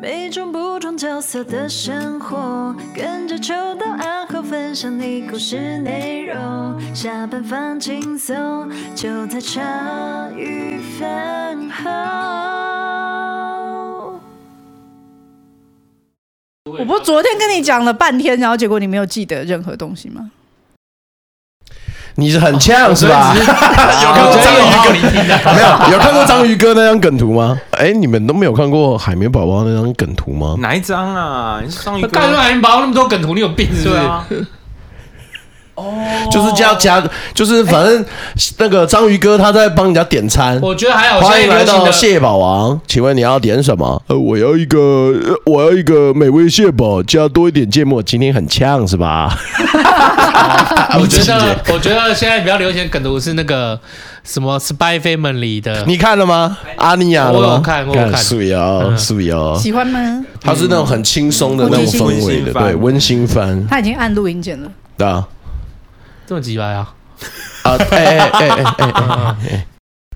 [0.00, 6.94] 每种不同角色的生活，跟着秋到暗号分享你故事内容。
[6.94, 9.60] 下班放轻松，就在茶
[10.36, 11.90] 余饭后。
[16.66, 20.30] 我不是昨天跟你讲了半天，然后结果你没有记得任何东西吗？
[22.20, 23.32] 你是很呛是吧？
[23.38, 24.90] 有看过章鱼哥？
[25.54, 27.56] 没有，有看过章鱼哥那张梗图吗？
[27.78, 30.56] 哎，你们都没有看过海绵宝宝那张梗图吗？
[30.58, 31.60] 哪一张啊？
[31.64, 32.08] 你是章鱼哥？
[32.08, 33.94] 干海绵宝宝那么多梗图，你有病是不
[34.34, 34.46] 是？
[35.78, 38.04] 哦，就是加加，就是反正
[38.58, 40.58] 那个章鱼哥他在帮人家点餐。
[40.60, 41.20] 我觉得还好。
[41.20, 44.02] 欢迎来到蟹堡王，请问你要点什么？
[44.08, 45.14] 呃，我要一个，
[45.44, 48.02] 我要一个美味蟹堡，加多一点芥末。
[48.02, 49.38] 今天很呛是吧？
[50.98, 53.78] 我觉得， 我觉得现在比较流行梗图是那个
[54.24, 56.58] 什么《Spy Family》的，你看了吗？
[56.76, 60.24] 阿尼亚，我有看，我有看，素瑶，素瑶，喜欢吗？
[60.40, 63.66] 它是那种很轻松的那种氛围的，对，温馨番。
[63.68, 65.24] 他已经按录音键了，对啊。
[66.28, 66.92] 这么急来啊！
[67.62, 68.92] 啊，哎哎哎哎
[69.50, 69.66] 哎！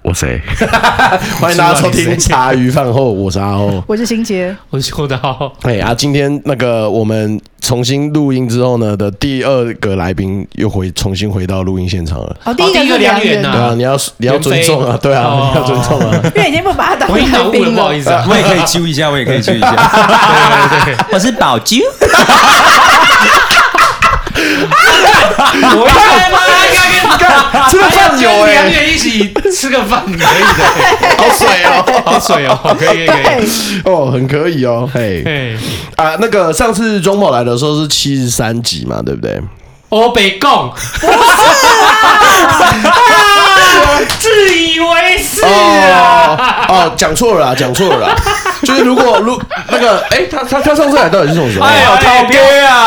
[0.03, 0.39] 我谁？
[1.41, 5.51] 欢迎大家收听茶余饭后，我是阿欧，我是新杰，我是秋刀。
[5.63, 12.37] 哎啊，今天那个我们重新录音之后呢的第二个来宾又回重新回到录音现场了。
[12.45, 16.21] 哦，第一个梁远呐，对啊，你要你要尊重啊，对啊，你要尊重啊。
[16.37, 17.15] 因为已经不把他当来
[17.51, 19.71] 宾了，不好意思啊， 我也可以揪一下，我也可以揪一下。
[20.69, 21.79] 对对对，我是宝揪。
[25.77, 26.39] 我看吗？
[27.03, 27.27] 应该跟
[27.71, 30.25] 吃个饭有哎，两个人一起吃个饭可以的，
[31.19, 35.57] 好水哦，好水哦，可以可以，哦，很可以哦， 嘿，
[35.97, 39.41] 啊，那个上次中宝来的时候是七十三集嘛，对不对？
[39.89, 41.13] 我北贡，不 是
[44.05, 48.15] 自以为是啊，哦，讲错了啦，讲错了啦。
[48.63, 51.67] 就是如果如那个哎，他他他上次来到底是什么时候？
[51.67, 52.87] 哎呦，靠边啊！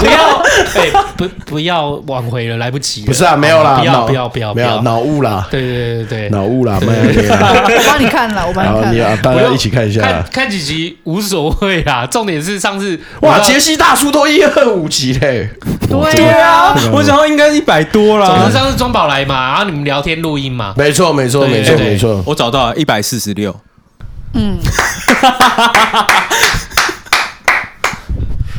[0.00, 0.42] 不要
[0.74, 3.06] 哎，不不要挽回了，来不及了。
[3.06, 5.46] 不是啊，没有啦，不要不要不要，没有脑雾啦。
[5.50, 6.92] 对对对对，脑雾啦，没有。
[7.32, 8.92] 我帮你看了，我帮你看。
[8.94, 10.00] 你啊，大家一起看一下。
[10.00, 15.48] 看看几集无所谓啊，重点是上次哇，杰西大叔都一二五集嘞。
[15.88, 18.26] 对啊，我想要应该一百多了。
[18.26, 20.74] 总之上次庄宝来嘛，然后你们聊天录音嘛。
[20.76, 23.54] 没错没错没错没错，我找到了一百四十六。
[24.34, 24.58] 嗯，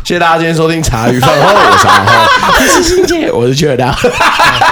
[0.04, 2.12] 谢谢大家今天收听茶余饭后，我是阿后，
[2.52, 3.88] 我是新杰，我是雀大，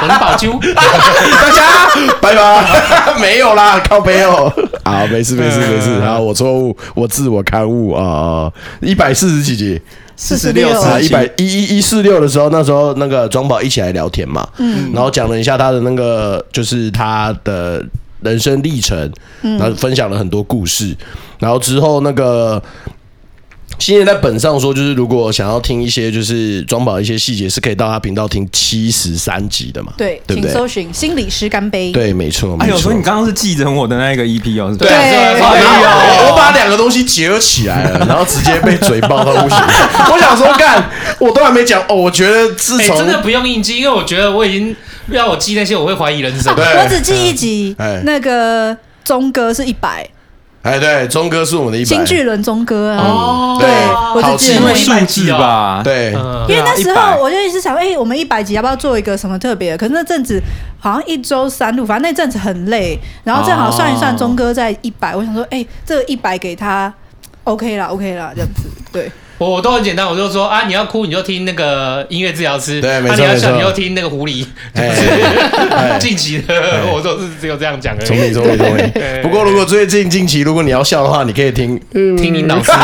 [0.01, 1.87] 我是宝珠， 大家
[2.21, 4.51] 拜拜， 没有啦，靠背哦，
[4.83, 9.81] 好，没事没事没事，好，我错误，我自我勘误啊，一百四十几集，
[10.23, 17.83] 四十六啊，一百一一一四六的时候，那时候那个庄宝一起来聊天嘛，嗯，然后讲了一下他的那个，就是他的。
[18.23, 19.11] 人生历程，
[19.41, 20.95] 然后分享了很多故事，
[21.39, 22.61] 然后之后那个
[23.79, 29.93] 新人在本上说，就是如果想要听一些就是庄宝一些细节，是可以到他频道听七十三集的嘛？
[29.97, 31.91] 对，请搜寻心理师干杯。
[31.91, 32.55] 对，没错。
[32.59, 34.75] 哎呦，所以你刚刚是记着我的那个 EP 哦？
[34.77, 39.57] 对，我把两个东西结合起来了，然后直接被嘴爆到不行。
[40.11, 40.89] 我想说，干，
[41.19, 41.95] 我都还没讲哦。
[41.95, 44.75] 我觉得自从真的不用硬记，因为我觉得我已经。
[45.09, 46.55] 要我记那些，我会怀疑人生。
[46.55, 50.07] 我只记一集，那个钟哥是一百。
[50.63, 51.87] 哎，对，钟哥是我们的一百。
[51.87, 53.67] 新巨轮钟哥啊，哦，对，
[54.13, 55.81] 我只记得数字吧。
[55.83, 56.11] 对，
[56.47, 59.77] 因为那时候我就一直想，哎，我们一百集要不要做一个什么特别的？
[59.77, 60.39] 可是那阵子
[60.79, 66.93] 好像一周三录，反正那阵子很累，然后正好算一算，钟哥在一百，我想说，哎，这个一百给他
[67.43, 69.11] ，OK 啦，OK 啦，这样子，对。
[69.49, 76.53] 我都很简单，我就说啊，你要哭你就听那个音乐治疗师，对，没错，你要笑你就听那个狐狸，就是 近期的，
[76.93, 78.05] 我都是只有这样讲而已。
[78.05, 78.91] 聪明聪明聪明。
[79.23, 82.71] 不过如果最近近期如果你要笑的话，你可以听听你老师。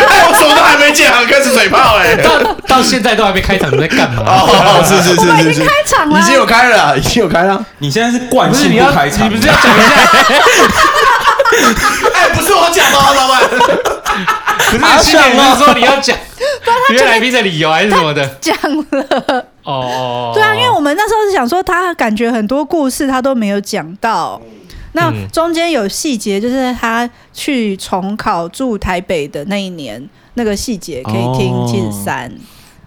[0.00, 4.22] 我什么都还没讲，开始嘴炮哎，到到现在都还没开场，你在干嘛？
[4.26, 7.62] 哦，是是是是是，开场了，已经有开了，已经有开了。
[7.78, 9.90] 你现在是惯性不开场，你不是要讲一下？
[12.14, 13.97] 哎，不是我讲的，老板。
[14.70, 16.16] 不是新年是说你要讲
[16.92, 18.26] 约来宾的理由还是什么的？
[18.40, 18.54] 讲
[18.90, 24.40] 了哦，对啊，因为我们那时候是想说，他感觉很多故事他都没有讲到，
[24.92, 32.32] 那中间有细节，就是他去重考住台北的那一年，那个细节可以听七十三，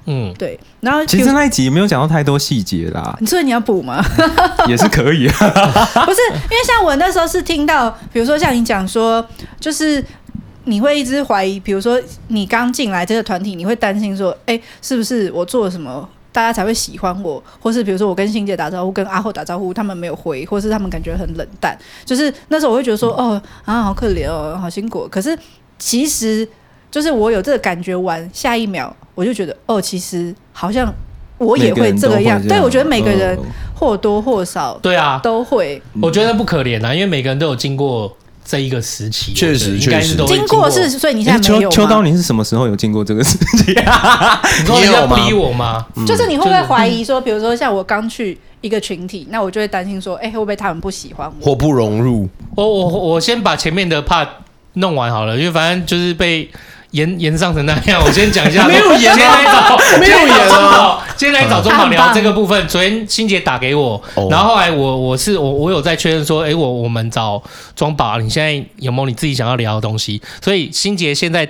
[0.06, 0.59] 嗯，对。
[0.79, 4.03] 然后其实那一集没有讲到太多细节啦，所以你要补吗？
[4.67, 5.33] 也是可以啊，
[6.06, 9.24] 不是因为像我那时候是听到，比如说像你讲说，
[9.59, 10.03] 就是。
[10.71, 17.44] 你会一直怀疑，比如说你刚进来这个团体，你会担心说，哎，是不是我做了什么，大家才会喜欢我？
[17.59, 25.06] 或是比如说我跟欣姐打招呼，跟阿后打招呼，他们没有回，或是他们感觉很冷淡，就是那时候我会觉得说，哦啊，好可怜哦，好辛苦。
[25.12, 25.38] 可是
[25.77, 26.47] 其实
[26.89, 30.89] 就是我有这个感觉完，下一秒我就觉得哦，其实好像
[31.38, 32.39] 我也会这个样。
[32.39, 33.38] 样对，我觉得每个人
[33.75, 35.81] 或多或少对啊都会。
[36.01, 38.15] 我觉得不可怜啊，因为每个人都有经过。
[38.51, 43.71] 这一个时期，确实确实经过是，所以你现在没有秋秋刀，你是什么时候有经过这个时期？
[44.59, 45.86] 你说人家不理我吗？
[46.06, 52.27] 就是你会不会怀疑说，比如说像我刚去一个群体，那我就会担心说，哎，会不会他们不喜欢我，我不融入？
[52.56, 54.27] 我我我先把前面的 part
[54.74, 56.50] 弄完好了，因为反正就是被。
[56.91, 58.67] 延延上成那样， 我先讲一下。
[58.67, 61.05] 没有延啊， 没有延啊。
[61.17, 62.67] 今天来找中宝聊这个部分。
[62.67, 67.41] 昨天欣姐打给我，然后后来我我是我我有在确认说，哎，我我们找
[67.75, 70.21] 中宝，你现在有没有你自己想要聊的东西？
[70.41, 71.47] 所以欣姐现在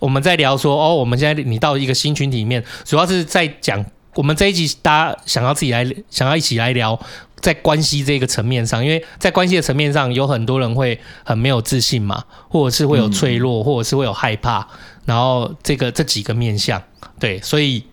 [0.00, 3.84] 我们在聊说，哦，我们现在你到一个新群体里面，主要是在讲
[4.14, 6.98] 我们这一集大家想要自己来，想要一起来聊。
[7.40, 14.66] 在关系这个层面上，因为在关系的层面上，有很多人会很没有自信嘛，或者是会有脆弱，或者是会有害怕，
[15.04, 16.82] 然后这个这几个面向，
[17.20, 17.84] 对，所以，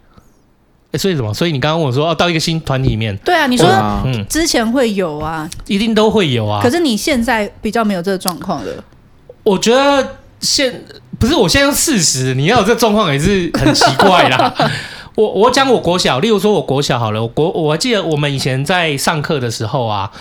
[0.93, 1.33] 所以什么？
[1.33, 3.67] 所以你刚刚问我说，哦，到一个新团体里面，对啊，你说，
[4.05, 8.71] 嗯，之前会有啊，一定都会有啊，可是你现在比较没有这个状况了。
[9.43, 10.83] 我觉得现
[11.19, 14.53] 不是，我现在用事实，你要有这个状况也是很奇怪啦。
[15.15, 20.11] 我我讲我国小，例如说我国小好了，我国我还记得我们以前在上课的时候啊，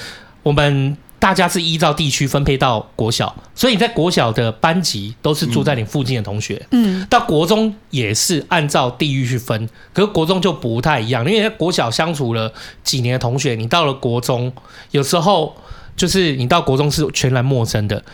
[0.44, 12.52] 我们大家是依照地区分配到国小，所以你在国小的班级都是住在你附近的同学，嗯，到国中也是按照地域去分，可是国中就不太一样，因为在国小相处了
[12.85, 14.52] 几年的同学，你到了国中，
[14.93, 15.56] 有时候
[15.97, 18.05] 就是你到国中是全然陌生的。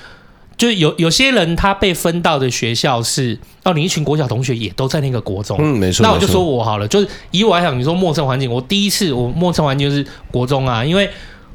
[0.60, 6.02] 就有有些人他被分到的学校是哦，你一群国小同学也都在那个国中，嗯，没错。
[6.02, 11.08] 那我就说我好了，就是以我来讲，你说陌生环境，我第一次我陌生环境就是国中啊，因为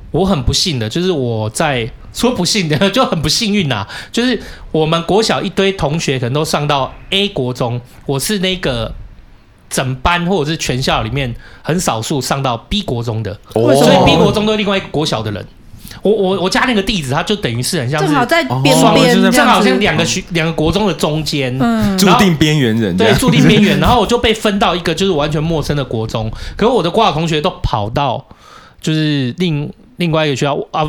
[0.10, 4.42] 我很不幸的，就是我在说不幸的 就很不幸运呐，就是
[4.72, 8.92] 我们国小一堆同学可能都上到 A 国中，我是那个
[9.70, 15.46] 整班或者是全校里面很少数上到 B 国中的，哦，所以 B 国中都是另外一个国小的人。
[16.06, 23.78] 我我我家那个地址，它就等于是很像是正好在边边，正好像两个区两个国中的中间，嗯，注定边缘人，对，注定边缘。
[23.82, 28.24] 然后我就被分到一个就是完全陌生的国中，可是我的国小同学都跑到
[28.80, 30.88] 就是另另外一个学校啊。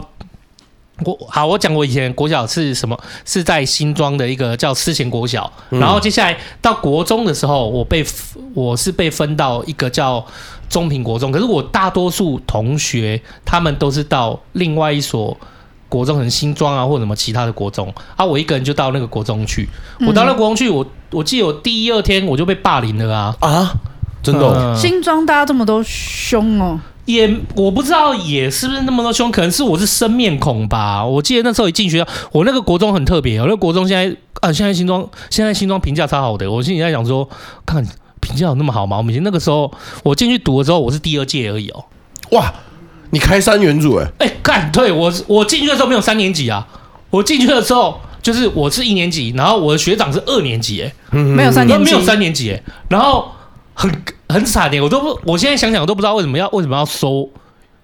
[1.04, 2.98] 我好，我讲我以前国小是什么？
[3.26, 5.52] 是在新庄的一个叫思贤国小。
[5.68, 8.02] 然后接下来到国中的时候，我被
[8.54, 10.24] 我是被分到一个叫
[10.68, 11.32] 中平国中。
[11.32, 15.36] 可是我大多数同学他们都是到另外一所
[15.88, 18.24] 国中，可能新庄啊或者什么其他的国中啊。
[18.24, 19.68] 我一个人就到那个国中去。
[20.06, 23.72] 我到那个国中去，我我记得我第一二天我就被霸凌了啊啊！
[24.22, 26.80] 真的、哦，嗯、新庄大家这么都凶哦。
[27.04, 29.30] 也我不知道，也是不是那么多凶？
[29.30, 31.06] 可能是我是生面孔吧。
[31.06, 33.38] 我记得那时候一进学校，我那个国中很特别。
[33.38, 36.50] 我那个国中现在啊，现在新庄现在新庄评价超好的。
[36.50, 37.28] 我心里在想说，
[37.64, 37.86] 看
[38.20, 38.96] 评价有那么好吗？
[38.96, 39.72] 我们以前那个时候
[40.02, 41.84] 我进去读的时候，我是第二届而已哦。
[42.32, 42.52] 哇，
[43.10, 44.10] 你开三元组哎？
[44.18, 46.66] 哎，干对我我进去的时候没有三年级啊。
[47.10, 53.32] 我进去的时候就是我是一年级，然后我的学长是二年级哎，没有三年级，没有三年级哎，然后。
[53.78, 53.92] 很
[54.30, 57.28] 很惨的，我都不，我现在想想我都不知道为什么要为什么要收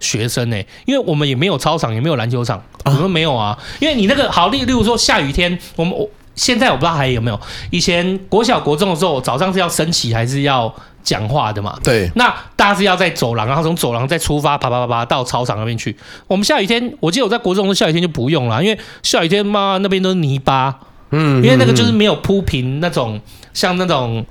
[0.00, 0.56] 学生呢？
[0.86, 3.58] 因为我们也没有操场，也没有篮球场，我们没有啊。
[3.78, 7.40] 因为你那个好例，例如说下雨天，我们我现在我不知道还有没有。
[7.70, 10.72] 以前国小国中的时候，早上是要升旗还是要
[11.02, 11.78] 讲话的嘛？
[11.82, 12.10] 对。
[12.14, 15.96] 那大家是要在走廊，然后从走廊再出发，啪啪啪啪到操场那边去。
[16.26, 20.78] 我们下雨天，我记得我在国中的下雨天就不用了，因为下雨天嘛那边都是泥巴，
[21.10, 23.20] 嗯，因为那个就是没有铺平那种
[23.52, 24.24] 像那种。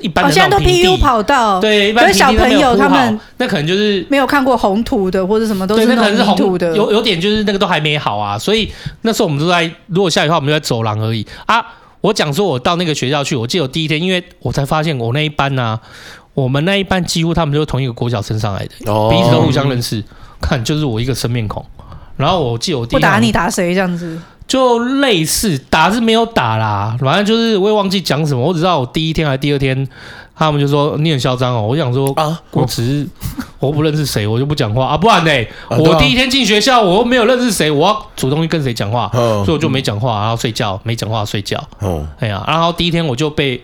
[0.00, 8.70] 一般的现在都 PU 跑道，对，一般小朋友他们那可能就是没有看过红土的或者什么都是那种红土的，有有点就是那个都还没好啊，所以
[9.02, 11.64] 那时候我们都在，如果下雨的话，我们就在走廊而已啊。
[12.00, 15.80] 我讲说我到那个学校去，我记得我第一天，因为我才发现我那一班呢、啊，
[16.34, 18.68] 我们那一班几乎他们就是同一个国小升上来的，
[19.08, 20.04] 彼此都互相认识，
[20.38, 21.64] 看就是我一个生面孔。
[22.16, 24.18] 然后我记得我第一天不打你打谁这样子。
[24.46, 29.88] 就类似打是没有打啦，反正就是我也忘记讲什么，我只知道我第一天还是第二天，
[30.36, 31.62] 他们就说你很嚣张哦。
[31.62, 33.08] 我想说啊，我只是
[33.58, 35.30] 我不认识谁，我就不讲话啊，不然呢，
[35.68, 41.58] 啊、我第一天进学校，我又没有认识谁，我要主动去跟谁讲话，所以我就没讲话，然后睡觉，没讲话睡觉。
[41.78, 43.62] 哦，哎呀，然后第一天我就被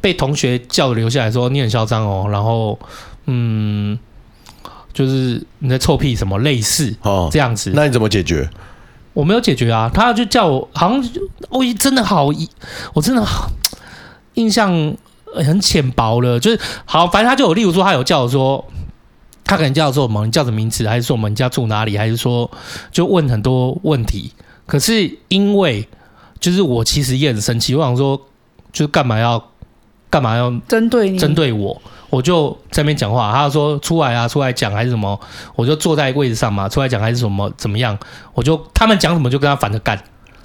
[0.00, 2.78] 被同学叫留下来说你很嚣张哦，然后
[3.26, 3.98] 嗯，
[4.92, 8.48] 就是你在臭屁什么类似哦这样子，那你怎么解决？
[9.12, 11.10] 我没有解决啊，他就叫我，好像
[11.48, 12.30] 我真的好，
[12.94, 13.50] 我真的好
[14.34, 14.94] 印象
[15.34, 18.64] 很浅薄了，就是好，反正他就有，例如说他有叫我说，
[19.44, 22.50] 他可能叫我说什么，你叫什么名字，还是说我们家住哪里，还是说
[22.92, 24.32] 就问很多问题，
[24.66, 25.88] 可是因为
[26.38, 28.16] 就是我其实也很生气，我想说，
[28.72, 29.50] 就是干嘛要
[30.08, 33.32] 干嘛要针对你，针对我，我就在那边讲话。
[33.32, 35.18] 他就说出来啊，出来讲还是什么，
[35.56, 37.96] 我就坐在位置上嘛，出来讲还是什么怎么样，
[38.34, 39.98] 我就他们讲什么就跟他反着干。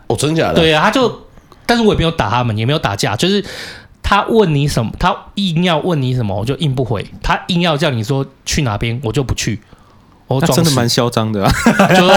[0.07, 0.55] 哦，真假的？
[0.55, 1.21] 对啊，他就，
[1.65, 3.43] 但是我也没有打他们，也没有打架，就是
[4.03, 9.59] 他问你什么，他硬要问你什么，我就硬不回；他硬要叫你说去哪边，我就不去。
[10.27, 11.51] 我真的蛮嚣张的啊，
[11.95, 12.07] 就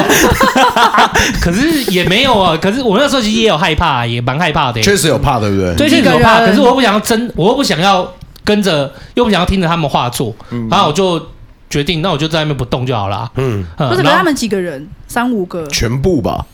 [1.43, 2.57] 可是也没有啊。
[2.57, 4.81] 可是我那时候其实也有害怕，也蛮害怕的。
[4.83, 5.75] 确实有怕，对不对？
[5.77, 6.39] 对，确实有怕。
[6.39, 8.11] 可是我又不想要真，我又不想要
[8.49, 10.35] 跟着，又不想要听着他们话做。
[10.71, 11.21] 然后我就
[11.69, 13.31] 决定，那我就在那边不动就好了。
[13.35, 14.89] 嗯，不是，他们几个人？
[15.07, 15.67] 三五个？
[15.67, 16.47] 全部吧？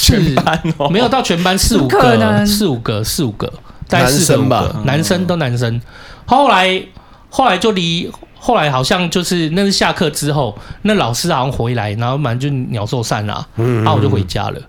[0.00, 3.52] 全班哦，没有到全班，四五个，四五个，四五个，
[3.90, 4.82] 男生吧？
[4.84, 5.78] 男生都男生。
[6.24, 6.82] 后来，
[7.28, 8.10] 后来就离。
[8.38, 14.60] 后来好像就是那是下课之后，那老师好像回来，然后反正就鸟兽散了，嗯然后我就回家了。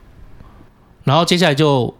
[1.03, 1.93] 然后接下来就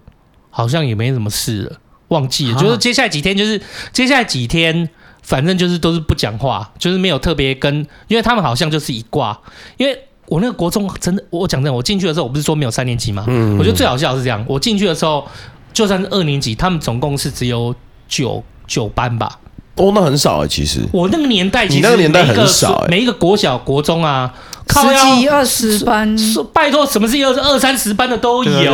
[0.50, 1.78] 好像也没什么事了，
[2.10, 2.60] 忘记了。
[2.60, 3.62] 就是接下来几天，就是
[3.92, 4.90] 接下来几天，
[5.22, 7.76] 反正就是都是不讲话，就是没有特别跟，
[8.08, 9.40] 因为他们好像就是一挂。
[9.78, 9.98] 因为
[10.28, 13.26] 我那个国中真的，我讲真的，我进去的时候，我不是说没有三年级吗？
[13.58, 15.28] 我觉得最好笑是这样，我进去的时候，
[15.74, 17.74] 就算是二年级，他们总共是只有
[18.08, 19.40] 九九班吧。
[19.76, 20.80] 哦，那很少啊，其实。
[20.92, 24.34] 我那个年代，你那个年代很少，每一个国小、国中啊，
[24.68, 26.16] 十几二十班，
[26.54, 28.74] 拜托，什么是二二三十班的都有。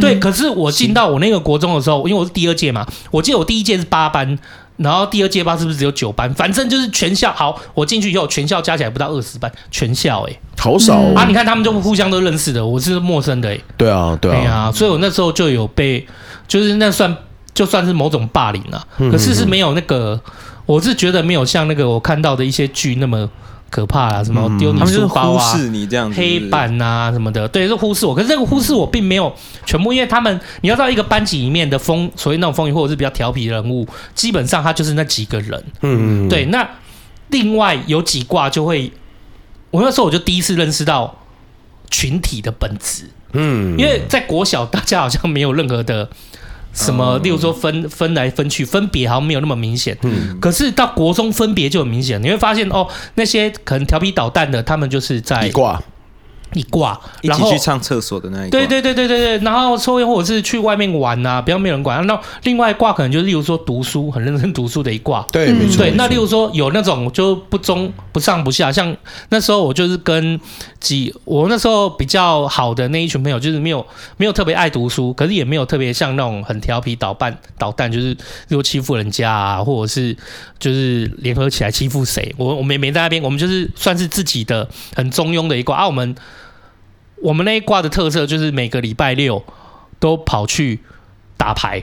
[0.00, 4.38] 对，可是我进到我那个国中的时候，因为我是第二届嘛，我记得我第一届是八班，
[4.76, 6.32] 然后第二届班是不是只有九班？
[6.34, 7.32] 反正就是全校。
[7.32, 11.24] 好，我进去以后，全校加起来不到二十班，全校哎，好少啊！
[11.26, 13.58] 你看他们就互相都认识的，我是陌生的哎。
[13.76, 16.06] 对啊，对啊，所以我那时候就有被，
[16.48, 17.16] 就是那算
[17.54, 20.20] 就算是某种霸凌了，可是是没有那个。
[20.66, 23.30] 我是觉得没有像那个我看到的一些剧那么
[23.68, 28.14] 可怕啊，什么丢你书包啊，忽视你这样子，黑板啊什么的，对，是忽视我。
[28.14, 35.62] 可是这个忽视我并没有全部，因为他们你要知道一个班级里面的风，所谓那种风云或者是比较调皮的人物，基本上他就是那几个人。
[35.82, 36.44] 嗯嗯，对。
[36.46, 36.68] 那
[37.28, 38.92] 另外有几卦就会，
[39.70, 41.16] 我那时候我就第一次认识到
[41.90, 43.10] 群体的本质。
[43.32, 46.08] 嗯，因为在国小大家好像没有任何的。
[46.76, 47.18] 什么？
[47.24, 49.96] 例如说分分来分去，分别好像没有那么明显。
[50.02, 50.38] 嗯。
[50.40, 55.50] 可是到国中分别就很明显，你会发现哦，那些可能调皮捣蛋的，他们就是在。
[56.54, 62.06] 一挂，然后去上厕所的那一挂，对对对对对对，然后抽烟或者是去外面玩呐、啊，不要没有人管。
[62.06, 65.78] 那另外一挂可能就是，例如说读书很认真读书的一挂，对，没错。
[65.78, 68.96] 对，那例如说有那种就不中不上不下，像
[69.28, 70.40] 那时候我就是跟
[70.80, 73.84] 几我那时候比较好的那一群朋友，就是没有
[74.16, 78.16] 没有特别爱读书，可是也没有特别像那种很调皮捣蛋捣蛋，就是
[78.48, 80.16] 又欺负人家啊，或者是
[80.58, 82.34] 就是联合起来欺负谁。
[82.38, 86.14] 我我们也没在那边，我们就是算是自己的很中庸的一挂啊，我们。
[87.22, 89.42] 我们那一挂的特色就是每个礼拜六
[89.98, 90.80] 都跑去
[91.36, 91.82] 打牌，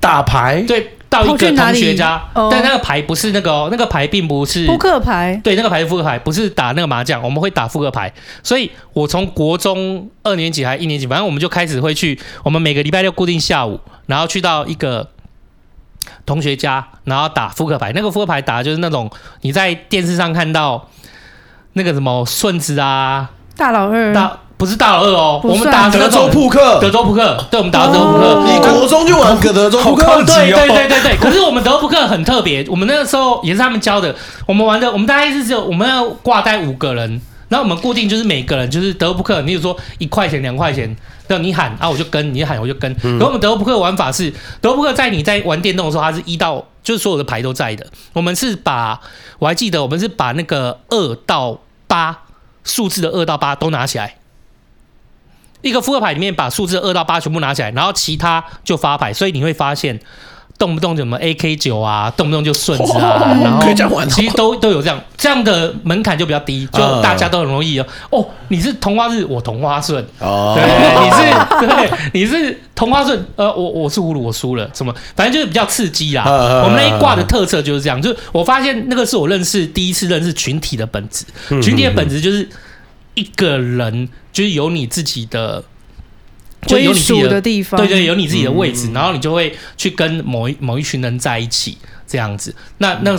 [0.00, 0.62] 打牌。
[0.62, 5.40] 对，到一个同学家，但那个牌不是那个哦，那个牌并不是扑克牌。
[5.42, 7.20] 对，那个牌是扑克牌，不是打那个麻将。
[7.20, 8.12] 我们会打扑克牌，
[8.44, 12.18] 所以我从国中二年级还是一年级，反正我们就开始会去。
[12.44, 15.10] 我们每个礼拜六固定下午，然后去到一个
[16.24, 17.90] 同学家，然后打扑克牌。
[17.92, 19.10] 那个扑克牌打的就是那种
[19.40, 20.88] 你在电视上看到
[21.72, 24.38] 那个什么顺子啊，大老二大。
[24.60, 28.44] 不是大老二哦，我们打德州扑克，德州扑克，对，我们打德州扑克。
[28.44, 30.04] 你国中就玩个德州扑克？
[30.26, 31.16] 对对对对对。
[31.16, 34.14] 可是我们德州扑克很特别，我们那个时候也是他们教的。
[34.44, 40.94] 我们玩的，我们大概是只有我们要挂带五个人，然后我们固定就是每个人就是德州扑克，你比如说一块钱两块钱，
[41.28, 42.94] 那你喊啊我就跟，你喊我就跟。
[43.02, 47.86] 然后我们德州扑克玩法是，德州扑克在你在玩电动的时候，它是一到就是所有的牌都在的。
[48.12, 49.00] 我们是把，
[49.38, 52.18] 我还记得我们是把那个二到八
[52.62, 54.16] 数字的二到八都拿起来。
[55.62, 59.98] 一个扑克牌里面把数字二到八全部拿起来，然后其他就发牌，所以你会发现
[60.58, 67.86] 动不动就什么 A K 九啊，动不动就顺子啊，然后其实都都有这样，这样的门槛就比较低，就大家都很容易哦。
[68.10, 70.64] 哦，你是同花日，我同花顺哦，对，
[71.02, 76.24] 你是对，你是同花顺，呃，我我是葫芦，我输了，什么，反正就是比较刺激啦。
[76.62, 81.24] 我们那一卦的特色就是这样，就是我发现那个是我认识第一次认识群体的本质，
[81.62, 82.46] 群体的本质就是
[83.14, 84.08] 一个人。
[84.32, 85.64] 就是有你自己的，
[86.64, 91.76] 就有你自己的，的地方，对对，有你自己的位置，嗯、然后你就会去跟某一某一群人在一起，
[92.06, 92.54] 这样子。
[92.78, 93.18] 那那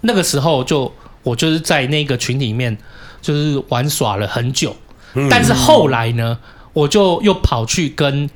[0.00, 0.90] 那个时候就
[1.22, 2.76] 我就是在那个群体里面，
[3.20, 4.74] 就是玩耍了很久。
[5.12, 6.38] 嗯、但是后来呢，
[6.72, 8.28] 我就又跑去跟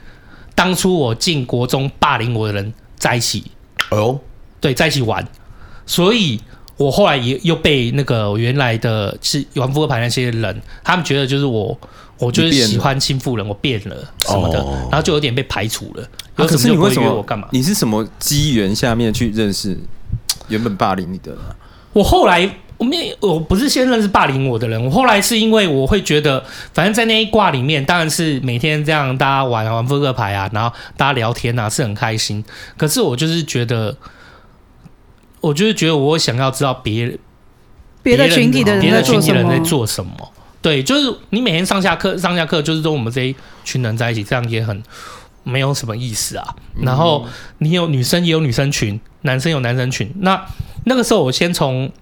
[0.55, 3.45] 当初我进国中霸凌我的人在一起。
[3.91, 4.21] 哦，
[4.61, 5.27] 对，在一起玩，
[5.87, 6.39] 所以。
[6.77, 11.79] 我后来也又被那个原来的是玩扑克牌那些人，他们觉得就是我
[12.19, 16.03] 我就是喜欢欺负人，我变了什么的，哦、然后就有点被排除了。
[16.37, 17.47] 啊、可是你为什么我干嘛？
[17.53, 19.79] 你是什么机缘下面去认识
[20.49, 21.33] 原本霸凌你的？
[21.93, 32.45] 我后来我没我不是先认识霸凌我的人，我后来是因为我会觉得，反正在那一卦里面，当然是每天这样大家玩玩扑克牌啊，然后大家聊天啊，是很开心。
[32.77, 33.97] 可是我就是觉得，
[35.45, 37.19] 我就是觉得我想要知道别
[38.03, 40.13] 别的群体的人别的群体的人在做什么。
[40.63, 44.83] 对，就是你每天上下课，上下课就是说我们这一群人在一起，这样也很
[45.43, 46.57] 没有什么意思啊。
[46.81, 47.27] 然后
[47.59, 50.11] 你有女生也有女生群，男生有男生群。
[50.21, 50.47] 那
[50.85, 51.93] 那个时候我先从，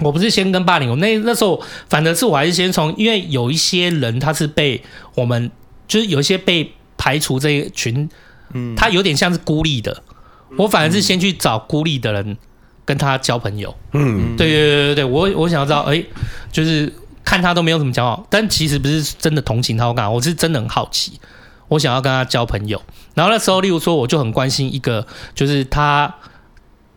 [0.00, 4.82] 我不是先跟霸凌，我那那时候反正是我还是先从，因为有一些人他是被
[5.14, 5.50] 我们，
[5.88, 8.10] 就是有一些被排除这一群，
[8.52, 10.02] 嗯，他有点像是孤立的。
[10.58, 12.36] 我反而是先去找孤立的人
[12.84, 13.74] 跟他交朋友。
[13.92, 16.02] 嗯，对对对对对，我我想要知道，哎，
[16.52, 16.92] 就是。
[17.22, 21.20] 看他都没有怎么交往，但其实不是真的同情他，我干，我是真的很好奇，
[21.68, 22.82] 我想要跟他交朋友。
[23.14, 26.12] 然后那时候，例如说，我就很关心一个，就是他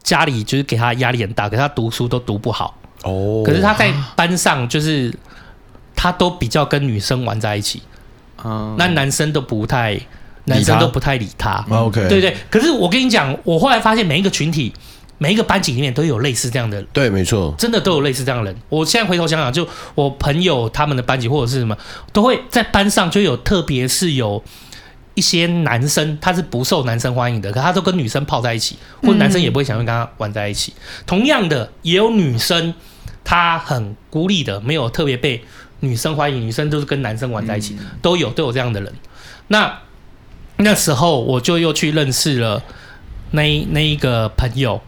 [0.01, 3.43] 家里就是给他压力很大，可是他读书都读不好哦。
[3.45, 5.13] 可是他在班上就是
[5.93, 7.83] 他都比较跟女生玩在一起，
[8.43, 9.99] 嗯，那男生都不太，
[10.45, 11.63] 男生都不太理他。
[11.69, 12.35] OK，对对。
[12.49, 14.73] 可是我跟你讲，我后来发现每一个群体。
[15.23, 18.61] 每一个班级里面都有类似这样的人，对，没错，真的都有类似这样的人。
[18.67, 19.65] 我现在回头想想，就
[19.95, 21.77] 我朋友他们的班级或者是什么，
[22.11, 24.43] 都会在班上就有，特别是有
[25.13, 30.73] 一些男生，他是不受男生欢迎的，可他都跟女生泡在一起，或男生也不会想跟他玩在一起。
[30.75, 32.73] 嗯、同样的，也有女生，
[33.23, 35.41] 她很孤立的，没有特别被
[35.79, 38.93] 女生欢迎，女生都是跟男生玩在一起，嗯、都有都有这样的人。
[39.47, 39.79] 那
[40.57, 42.61] 那时候我就又去认识了
[43.31, 44.81] 那那一个朋友。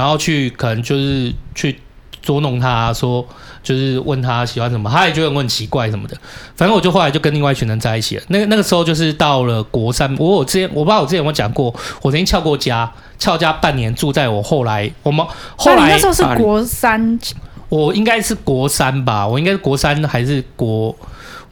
[0.00, 1.78] 然后去可能就是去
[2.22, 3.26] 捉弄他，说
[3.62, 6.16] 就是问他喜欢什么，他也觉得我很奇怪什么的。
[6.56, 8.22] 反正我就后来就跟另外一群人在一起了。
[8.28, 11.66] 那个那个时候就是到了国三，我我之前我不知道我之前有没有讲过，
[12.00, 15.26] 我曾经翘过家，翘家半年住在我后来我们
[15.56, 17.18] 后来、啊、那时候是国三，
[17.68, 20.96] 我应该是国三吧，我应该是国三还是国。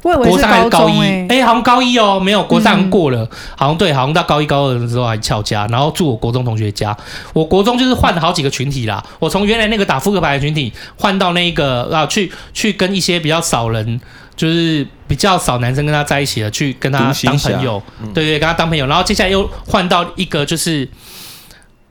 [0.03, 1.01] 我以为是高中、欸、国三还是高一？
[1.03, 6.97] 哎、欸，好像高一哦，没有国三过了，嗯、好像对，好像到高一高二的时候还翘家，然后住我国中同学家。
[7.33, 14.01] 我国中就是换了好几个群体啦，我从原来那个打扑克牌的群体换到那个啊，去去跟一些比较少人，
[14.37, 18.87] 就是比较少男生跟他在一起的，去跟他当朋友，嗯、对，对对，跟他当朋友。
[18.87, 20.89] 然后接下来又换到一个，就是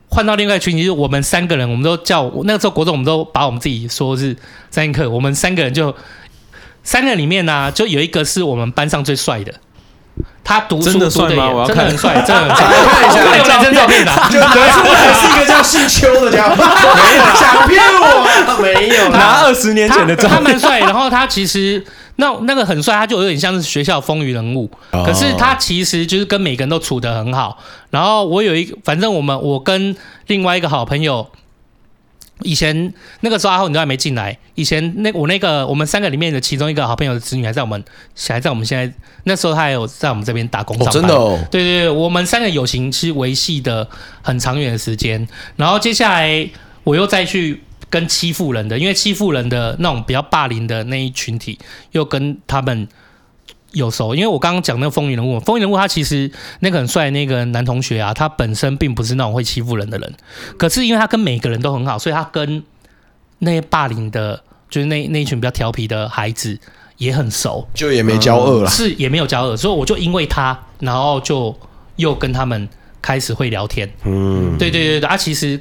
[0.08, 4.34] 换到另外一个群体，就是我们三个人，我们都叫那个时候国中，我们都把我们自己说是
[4.70, 5.94] 三课，我们三个人就。
[6.88, 9.52] 三个里面呢、啊，就有一个是我们班上最帅的，
[10.42, 11.50] 他读书读的帅吗？
[11.50, 12.64] 我要真的很帅，真的很 帅。
[12.66, 20.78] 看一下，有男生照片的， 就得出来是一个叫姓邱的家伙，没有想骗我，没有拿二十年前的照片，他蛮帅。
[20.80, 21.84] 然后他其实
[22.16, 27.58] 那那个很帅，他就有点像是学校风云人物，可是他其实就是跟每个人都处得很好。
[27.90, 29.94] 然后我有一个，反正我们我跟
[30.28, 31.28] 另外一个好朋友。
[32.42, 34.36] 以前那个时候阿浩你都还没进来。
[34.54, 37.82] 以前那我那个我们三个里面的其中一个好朋友的子女还在我们
[38.28, 38.92] 还在我们现在
[39.24, 40.92] 那时候他还有在我们这边打工上班。
[40.94, 41.38] 真的哦。
[41.50, 43.88] 对对对，我们三个友情是维系的
[44.22, 45.26] 很长远的时间。
[45.56, 46.48] 然后接下来
[46.84, 51.58] 我又再去跟欺负人的，因为欺负人的那种比较霸凌的那一群体，
[51.92, 52.88] 又跟他们。
[53.72, 60.14] 有时候，因为我刚刚讲那个风云人物，风云人物他其实那个很帅那个男同学啊，他本身并不是那种会欺负人的人，
[60.56, 62.62] 可是因为他跟每个人都很好，所以他跟
[63.40, 66.58] 那些霸凌的，就是那那一群比较调皮的孩子
[66.96, 71.54] 也很熟，就也没交恶了，是也没有交恶，所以我就因为他，然后就
[71.96, 72.68] 又跟他们
[73.02, 75.60] 开始会聊天，嗯，对对对对，啊，其实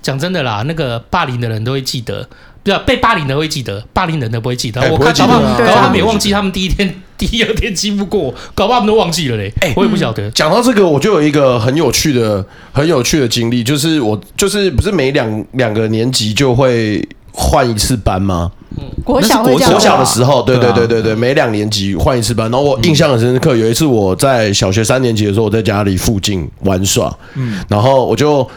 [0.00, 2.28] 讲真的啦，那个霸凌的人都会记得。
[2.64, 4.80] 对啊，被霸凌的会记得，霸凌人的不会记得。
[4.80, 9.52] 欸、我看搞不好，搞不好他们也忘记他们第一天、第二天欺负过，搞不好他们都忘记了嘞。
[9.60, 10.30] 哎、欸，我也不晓得。
[10.30, 18.50] 讲、嗯、到这个，我就有一个很有趣的、很有趣的经历，就是我就是不是每两两个年级就会换一次班吗？
[18.78, 22.50] 嗯，国小国小的时候，对对对对对，每两年级换一次班。
[22.50, 28.48] 然后我印象很深刻，有一次我在小学三年级的时候，我在家里附近玩耍，嗯，然后我就。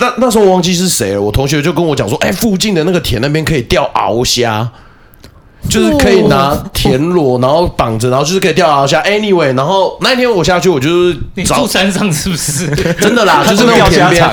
[0.00, 4.70] 那那时候我忘记是谁了，我同学就跟我讲说，哎、欸，附近的那个田那边可以钓鳌虾，
[5.68, 9.02] 就是可以拿田螺，然后绑着，然后就是可以钓鳌虾。
[9.02, 12.66] Anyway，然后那一天我下去，我就是你住山上是不是？
[13.00, 14.24] 真的啦， 就是那种田边，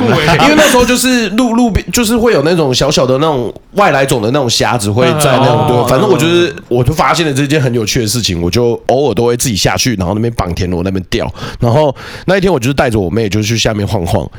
[0.43, 11.29] 因为那时候就是路路边，就是会有那种小小的那种外来种的那种虾子会在那种对，反正我就是我就发现了这件很有趣的事情，我就偶尔都会自己下去，然后那边绑田螺，那边钓。
[11.59, 11.93] 然后
[12.27, 14.29] 那一天我就是带着我妹，就去下面晃晃。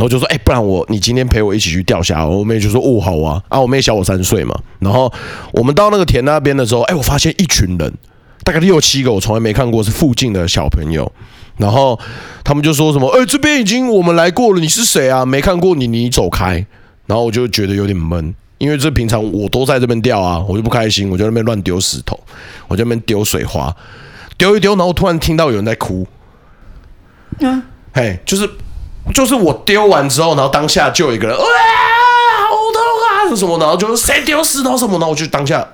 [0.00, 2.24] 然后就说，哎、欸，不然我你今天陪我一起去钓虾。
[2.26, 3.42] 我妹就说，哦，好啊。
[3.50, 4.58] 啊，我妹小我三岁嘛。
[4.78, 5.12] 然后
[5.52, 7.92] 我们到那个田那边的时候，哎、欸，我发现一群人，
[8.42, 11.12] 大概六七个，我从来没看过是附近的小朋友，
[11.58, 12.00] 然后
[12.42, 15.26] 他们就说什么：“哎，这边已经我们来过了，你是谁啊？
[15.26, 16.64] 没看过你，你走开。”
[17.04, 22.18] 然后我就觉得有点闷，因为这平常我都在这边钓啊，我就不开心，我就在那边乱丢石头，
[22.68, 23.70] 我就在那边丢水花，
[24.38, 26.06] 丢一丢，然后突然听到有人在哭，
[27.40, 28.48] 嗯，嘿，就是
[29.14, 33.58] 就是我丢完之后，然后当下就有一个人，哇，好痛啊，是什么？
[33.58, 34.92] 然后就谁丢石头什么？
[34.92, 35.66] 然后我就当下。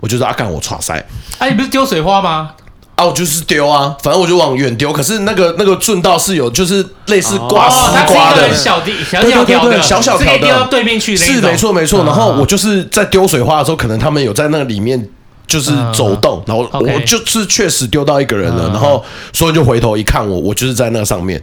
[0.00, 1.06] 我就是阿干，我剉赛。
[1.38, 2.50] 哎，你不是丢水花吗？
[2.96, 4.92] 啊，我就是丢啊，反正我就往远丢。
[4.92, 11.16] 可是那个那个顺道是有，就是类似挂丝瓜的小地，小小条的，小小条的，丢到对面去。
[11.16, 12.04] 是没错没错。
[12.04, 15.08] 然后我就是在丢水花的时候，可能他们有在那个里面
[15.46, 18.68] 就是走动，然后我就是确实丢到一个人了。
[18.70, 21.40] 然后所以就回头一看，我我就是在那上面。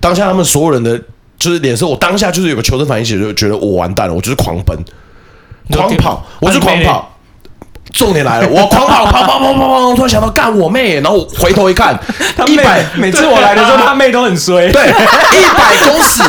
[0.00, 0.98] 当下他们所有人的
[1.38, 4.76] 就是脸色，我当下就是有个求生反应，就觉得我完蛋了，我就是狂奔、
[5.70, 7.06] 狂跑，我就狂跑。
[7.92, 11.98] 重点来了，我狂跑，跑跑跑跑跑，突然想到干我妹，然后我回头一看，
[12.46, 14.70] 一百每次我来的时候，他妹都很衰。
[14.70, 16.22] 对，一百公尺，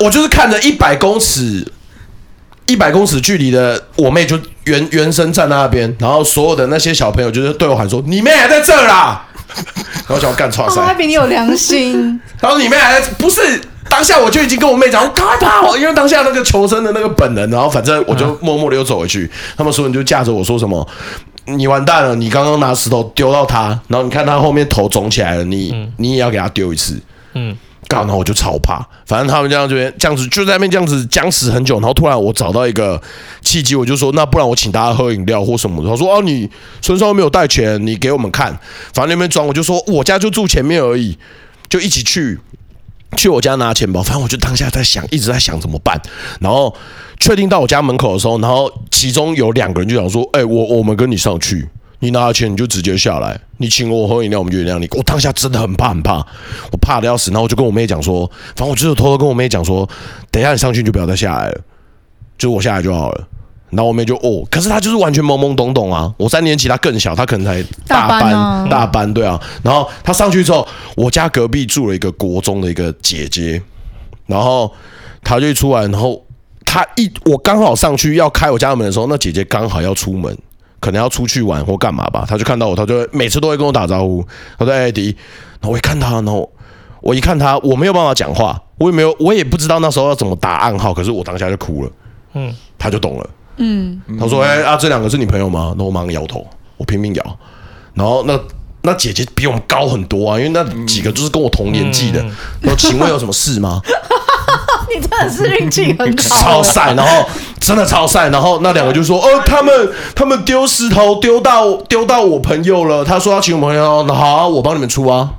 [0.00, 1.64] 我就是看着一百公尺，
[2.66, 9.24] 一百公尺距离的我妹就原原身站在那边，然后所有的那些小朋友就是对我喊说：“你妹还在这啦！”
[10.06, 12.20] 然后想要干创伤，他比你有良心。
[12.40, 13.40] 然后你妹还在，不是。
[13.86, 19.30] 当下我就已经跟我妹讲，我赶快跑，因为当下那个求生的那个本能，然后反正我就默默的又走回去。
[19.56, 20.84] 他们所有人就架着我说什么
[21.44, 26.98] ：“你完蛋了，你刚刚拿石头丢到他，然后你看他后面头肿起来了，你你也要给他丢一次。”
[27.34, 27.54] 嗯，
[27.86, 33.00] 刚好我就超怕，反正他们这样这边这样子就在那边这样子僵持很久，然后突然我找到一个
[33.42, 36.48] 契机，我就说：“那不然我请大家喝饮料或什么的。”他说：“哦，你
[36.80, 38.58] 身上没有带钱，你给我们看。”
[38.92, 41.16] 反正那边装，我就说：“我家就住前面而已，
[41.68, 42.38] 就一起去。”
[43.16, 45.96] 去我家拿钱包，反正我就当下在想，一直在想怎么办。
[46.40, 46.74] 然后
[47.20, 51.68] 确定到我家门口的时候，然后其中有两个人就想说：“哎、我我们跟你上去，
[52.04, 56.18] 你拿了钱你就直接下来，你请我喝饮料，我们就原谅你。”我当下真的很怕很怕，
[56.70, 57.30] 我怕的要死。
[57.30, 59.88] 然后我就跟我妹讲说：“反正我就是偷偷跟我妹讲说，
[60.30, 61.60] 等一下你上去你就不要再下来了，
[62.36, 63.26] 就我下来就好了。”
[63.70, 66.12] 然后我妹就哦，可是她就是完全懵懵懂懂啊。
[66.16, 69.40] 我三年级，她更小，她可能才大班大班，对啊。
[69.62, 73.60] 然后她上去之后，我家隔壁住了一个国中的一个姐姐，
[74.26, 74.70] 然后
[75.24, 76.22] 她就出来，然后
[76.64, 80.36] 她一我刚好上去要开我家门的时候，那姐姐刚好要出门，
[80.84, 82.26] 可能要出去玩或干嘛吧。
[82.28, 84.22] 他就看到我，他就每次都会跟我打招呼。
[84.58, 85.16] 他说：“艾迪。”
[85.60, 86.52] 然后我一看他，然后
[87.00, 90.92] 我一看他，我没有办法讲话，我也没有，我也不知道那时候要怎么打暗号。
[90.92, 91.90] 可是我当下就哭了，
[92.34, 93.30] 嗯，他就懂了。
[93.56, 97.38] 嗯，他说：“哎、欸、啊，这两个是你朋友吗？”那我马上摇头，我拼命摇。
[97.94, 98.38] 然后那
[98.82, 102.22] 那姐姐比我们高很多啊，因为那几个就是跟我同年纪的。
[102.62, 103.80] 我说：“请问有什么事吗？”
[104.88, 107.28] 你真的是运气很好， 超晒，然后
[107.60, 108.28] 真的超晒。
[108.30, 109.72] 然后那两个就说：“哦，他们
[110.14, 115.30] 他们丢石头丢到丢到我朋友了。”他说要请我朋友，那好、啊，我帮你们出啊。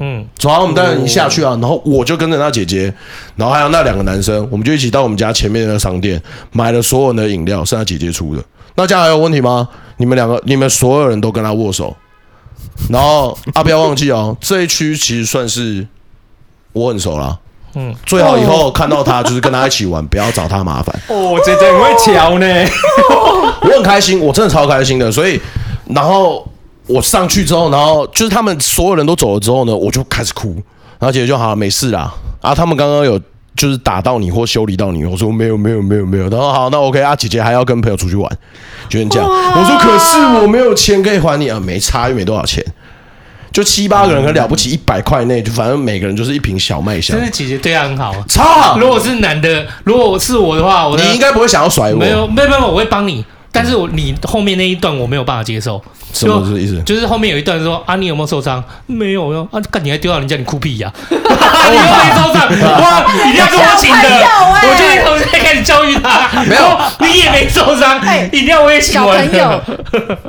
[0.00, 1.56] 嗯，走啊，我们带着你下去啊。
[1.60, 2.92] 然后我就跟着那姐姐，
[3.36, 8.42] 然后还有那两个男生，我们就一起到我们家前面的商店买了所有的饮料，是他姐姐出的。
[8.74, 9.68] 那这样还有问题吗？
[9.98, 11.96] 你们两个，你们所有人都跟他握手。
[12.90, 15.86] 然后啊，不要忘记哦，这一区其实算是
[16.72, 17.38] 我很熟了。
[17.74, 20.94] 嗯，最好以后看到他就是跟他一起玩，不要找他麻烦。
[21.08, 22.46] 哦，姐姐很会瞧呢，
[23.62, 25.10] 我很开心，我真的超开心的。
[25.10, 25.40] 所以，
[25.86, 26.46] 然后。
[26.86, 30.50] 我上去之后，然后就是他们所有人都走了之后呢，我就开始哭。
[30.98, 32.12] 然后姐姐就好，没事啦。
[32.42, 33.18] 啊，他们刚刚有
[33.56, 36.28] 就是打到你或修理到你，我说没有没有没有没有。
[36.28, 38.30] 然后好，那 OK 啊，姐姐还要跟朋友出去玩，
[38.90, 39.26] 就这样。
[39.26, 42.62] 我说可是我没有钱可以还你啊，没差又没多少钱，
[43.54, 47.16] 就七八个人很了不起，一百块内就反正每个人就是一瓶小麦香。
[47.16, 48.78] 真的姐姐对他很好，超好。
[48.80, 51.96] 如果是男的，如果是我的话，我你应该不会想要甩我。
[51.96, 53.24] 没有没有没有，我会帮你。
[53.54, 55.80] 但是我你后面那一段我没有办法接受，
[56.12, 56.82] 什么意思？
[56.82, 58.62] 就是后面有一段说啊，你有没有受伤？
[58.86, 60.92] 没有哟啊，干你还丢到人家，你哭屁呀！
[61.08, 63.04] 你又没受伤，哇！
[63.28, 64.08] 一定要跟我请的，
[64.50, 66.42] 我就从现在开始教育他。
[66.42, 68.00] 没有， 你也没受伤，
[68.32, 68.94] 一定要我也请。
[68.94, 69.60] 小朋友，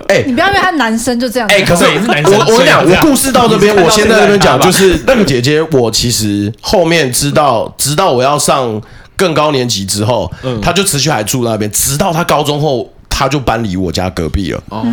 [0.07, 1.49] 哎，你不要因为他男生就这样。
[1.49, 8.79] 哎，可是我我跟你讲，我故事到这边，我先在这边讲，就是那个姐姐，我其实后面知道，直到我要上
[9.15, 12.89] 更高年级之后，她就持续还住那边，直到她高中后。
[13.17, 14.86] 他就搬离我家隔壁了，哦，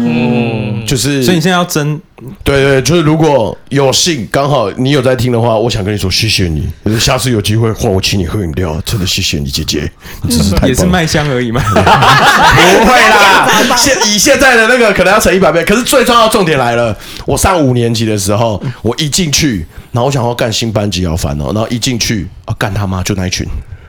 [0.86, 2.00] 就是，所以你现在要争，
[2.44, 6.64] 对对，就是如果有幸刚好你有在听的话，我想跟你说谢谢你，
[7.00, 9.90] 下次有机会换我请你喝饮料，真的谢谢你姐姐，
[10.22, 23.44] 你真是太也是麦香而已嘛，不会啦， 现以现在的那个可能要乘一百倍，可是最重要重点来了，我上五年级的时候，我一进去，然后我想要干新班级要烦哦，然后一进去啊干他妈就那一群，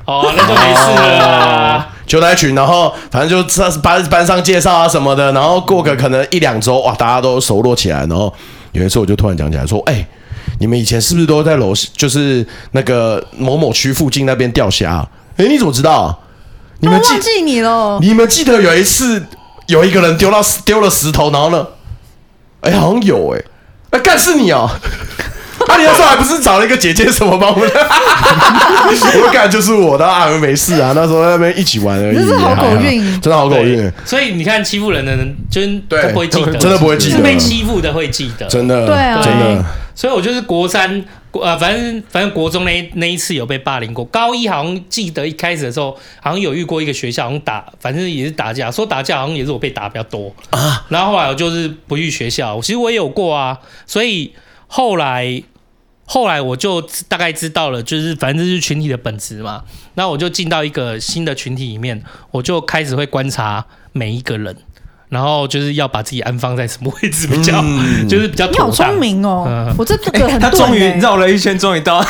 [0.05, 1.87] 哦，那就没事了。
[2.05, 8.33] 就那群，然后反正就班班上介绍啊什么的，然后过个可能一两周，哇，大家都熟络起来，然后
[8.73, 10.05] 有一次我就突然讲起来说，哎、
[10.59, 15.07] 你们以前是不是都在楼，就是那个某某区附近那边钓虾？
[15.37, 16.19] 哎、你怎么知道？
[16.79, 17.97] 你们忘记你了？
[18.01, 19.25] 你们记得有一次
[19.67, 21.65] 有一个人丢到丢了石头，然后呢？
[22.61, 23.45] 哎、好像有哎、欸，
[23.91, 24.69] 哎、干是你哦、
[25.71, 25.77] 啊！
[25.77, 27.69] 你那时候还不是找了一个姐姐什么帮我们？
[29.23, 30.93] 我感觉就是我的啊，没事啊。
[30.95, 33.91] 那时候在那边一起玩而已，真的好狗运，真的好狗运。
[34.05, 37.17] 所以你看，欺负人的人真都不会记得，真的不会记得。
[37.17, 39.63] 是被欺负的会记得，真的，对啊，真的。
[39.95, 44.03] 所以我就是国三，呃，反正反正国中那那一次有被霸凌过。
[44.05, 48.71] 高一好像记得一开始的时候，好像有遇过一个学校，好像打，反正也是打架。
[48.71, 50.83] 说打架好像也是我被打比较多啊。
[50.89, 53.57] 然后后来我就是不去学校，其实我也有过啊。
[53.87, 54.33] 所以
[54.67, 55.41] 后来。
[56.05, 59.63] 后来我就大概知道了，就是反正就是群体的本质嘛。
[59.95, 64.55] 那我就进到一个新的群体里面，我就开始会观察每一个人，
[65.07, 68.49] 然后就是要把自己安放在什么位置比较，嗯、 就是比较。
[68.51, 69.45] 你好聪明哦！
[69.47, 72.05] 嗯、我这个很、欸、他终于绕了一圈，终于到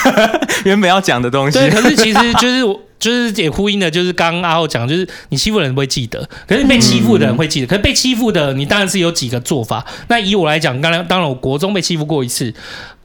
[0.65, 1.59] 原本要讲的东西。
[1.59, 7.67] 对，可是其实就是我就是也呼应的，就是刚刚阿浩讲，就是你欺负人不会记得，可是被欺负的人会记得。
[7.67, 9.85] 可是被欺负的你当然是有几个做法。
[10.07, 12.53] 那以我来讲，刚刚当然我国中被欺负过一次。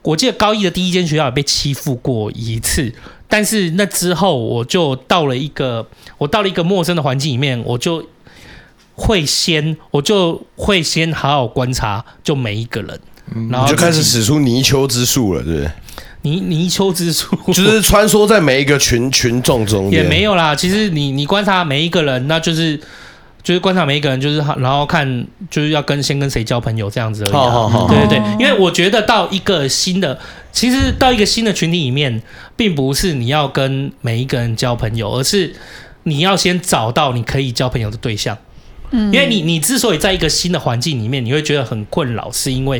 [0.01, 2.93] 我记得高一的第一间学校也被欺负过一次，
[3.27, 5.85] 但是那之后我就到了一个，
[6.17, 8.07] 我到了一个陌生的环境里面，我就
[8.95, 12.99] 会先，我就会先好好观察，就每一个人，
[13.49, 15.71] 然后就开始使出泥鳅之术了，对不对？
[16.21, 20.55] 泥泥鳅之术就是穿梭在每一个群群众中，也没有啦。
[20.55, 22.79] 其实你你观察每一个人，那就是。
[23.49, 27.33] 就是观察每一个人，就是然后看就是要跟先跟谁交朋友这样子而已、啊。
[27.33, 30.19] 好好好，对对对，因为我觉得到一个新的，
[30.51, 32.21] 其实到一个新的群体里面，
[32.55, 35.51] 并不是你要跟每一个人交朋友，而是
[36.03, 38.37] 你要先找到你可以交朋友的对象。
[38.91, 42.79] 嗯，因为你你之所以在一个新的环境里面，你会觉得很困扰，是因为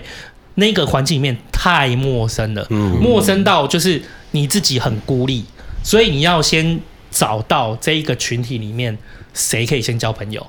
[0.54, 4.00] 那个环境里面太陌生了，嗯，陌生到就是
[4.34, 5.44] 你自己很孤立，
[5.82, 6.80] 所以你要先
[7.10, 8.96] 找到这一个群体里面。
[9.32, 10.46] 谁可以先交朋友？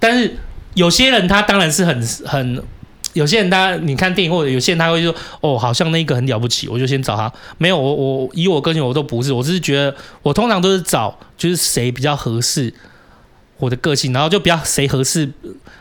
[0.00, 0.34] 但是
[0.74, 2.60] 有些人他当然是很很，
[3.12, 7.30] 有些人他你看电影或者有些人他会说哦，好像那个很了不起，我就先找他。
[7.58, 12.72] 没有，我我以我个性我都不是，我只是觉得我通常都是找就是谁比较合适
[13.58, 15.30] 我的个性，然后就比较谁合适，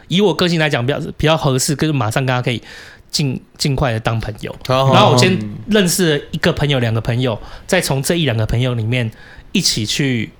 [0.09, 2.61] 以我个性来讲比较比较合适，跟马上跟他可以
[3.09, 4.53] 尽尽快的当朋友。
[4.67, 9.09] 然后我先认识了一个朋友、两个朋友，再从这一两个朋友里面
[9.53, 10.31] 一起去。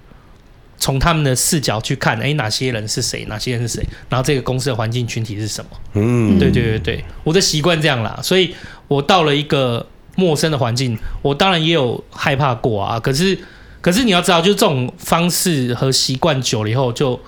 [0.80, 3.26] 从他们的视角去看，哎，哪些人是谁？
[3.26, 3.86] 哪些人是谁？
[4.10, 5.72] 然后这个公司的环境群体是什么？
[5.94, 8.20] 嗯，对对对对，我的习惯这样啦。
[8.24, 8.56] 所以
[8.88, 13.00] 我到了一个陌生的环境，我当然也有害怕过啊。
[13.00, 13.38] 可是，
[13.82, 17.20] 可是你要知道，就是这种方式和习惯久了以后就。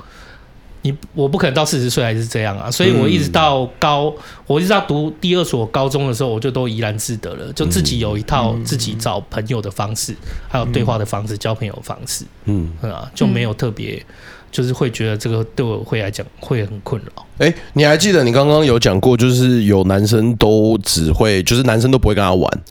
[0.84, 4.14] 你我不可能到四十岁还是这样啊，所以我一直到高，嗯、
[4.48, 10.18] 我一直到读第二所高中的时候，我就都怡然自得了，就自己有一套自己找朋友的方式，嗯、
[10.50, 14.04] 还有对话的方式，嗯、交朋友的方式，嗯，啊，就没有特别，
[14.52, 17.26] 就是会觉得这个对我会来讲会很困扰。
[17.38, 22.62] 哎、欸，你还记得你刚刚有讲过，就是有男生都只会，就是男生都不会跟他玩，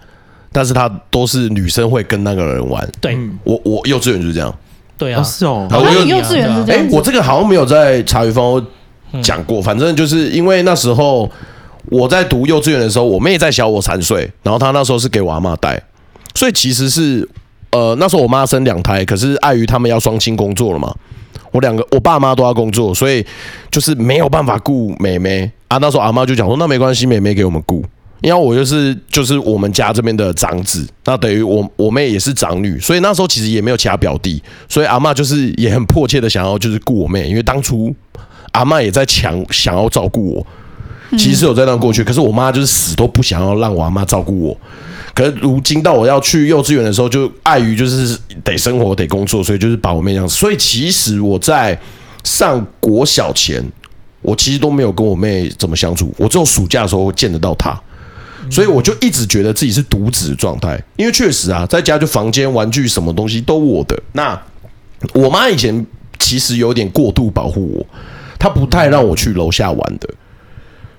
[0.51, 2.91] 但是他都是女生会跟那个人玩。
[3.01, 4.53] 对，我我幼稚园就是这样。
[5.01, 5.67] 对啊，是哦。
[5.71, 6.83] 我幼稚园是这样。
[6.85, 8.63] 哎，我这个好像没有在茶余饭后
[9.23, 9.63] 讲过。
[9.63, 11.29] 反正就是因为那时候
[11.87, 15.83] 我在读幼稚园的时候，我妹在小我三岁，然后她那时候是给我阿嬷带，
[16.35, 17.27] 所以其实是
[17.71, 20.95] 呃那时候我妈生两胎，可是碍于他们要双亲工作了嘛，
[21.51, 23.25] 我两个我爸妈都要工作，所以
[23.71, 25.79] 就是没有办法顾妹妹啊。
[25.79, 27.83] 那时候阿嬷就讲说，那没关系，妹妹给我们顾。
[28.23, 37.95] 因为我就是就是我们家这边的长子，那等于我我妹也是长女，所以那时候其实也没有其他表弟，所以阿嬷就是也很迫切的想要就是顾我妹，因为当初
[38.53, 40.47] 阿嬷也在强想要照顾我，
[41.13, 44.61] 其实是有这段过去，可是我妈就是死都不想要让我阿妈照顾我，
[45.15, 51.79] 可是如今到我要去幼稚园的时候，就碍于就是得生活得工作，所以就是把我妹这样子，所以其实我在
[52.23, 53.65] 上国小前，
[54.21, 57.81] 我其实都没有跟我妹怎么相处，我只有暑假的时候见得到她。
[58.49, 64.01] 所以我就一直觉得自己是独子状态，因为确实啊，在家就房间、玩具什么东西都我的。
[64.13, 64.41] 那
[65.13, 65.85] 我妈以前
[66.19, 67.87] 其实有点过度保护我，
[68.39, 70.09] 她不太让我去楼下玩的。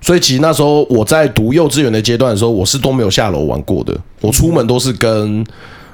[0.02, 3.98] 所以其实那时候我在读幼稚园的阶段的时候，我是都没有下楼玩过的。
[4.20, 5.46] 我出门都是跟。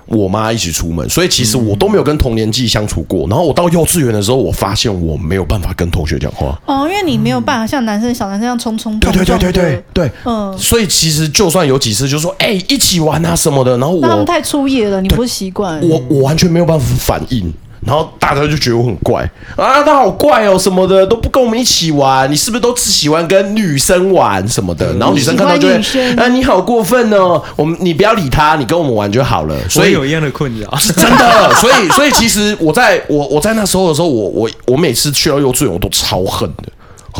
[0.08, 3.28] 我妈一起出门，所以其实我都没有跟同年纪相处过。
[3.28, 6.60] 然后我到幼稚园的时候，我发现我没有办法跟同学讲话。
[6.66, 9.00] 哦，因为你没有办法像男生小男生一样冲冲。
[9.00, 10.58] 对对对对对对，嗯。
[10.58, 15.82] 所以其实就算有几次，就说哎、欸、一起玩啊什么的，然后我他们太粗野了，你不习惯。
[15.88, 17.54] 我我完全没有办法反应。
[17.86, 19.22] 然后大家就觉得我很怪
[19.56, 24.94] 啊，他好怪哦，什么的都不跟我们一起玩，你是不是都只喜欢跟女生玩什么的？
[24.96, 25.76] 然后女生看到就会
[26.16, 29.56] 啊，你好过分哦，我们你不要理他，你跟我们玩就好了。
[29.70, 31.54] 所以有一样的困扰， 是真的。
[31.56, 36.64] 所以所以其实我在我我在那时候的时候，我我我每次去到幼稚园，我都超恨的。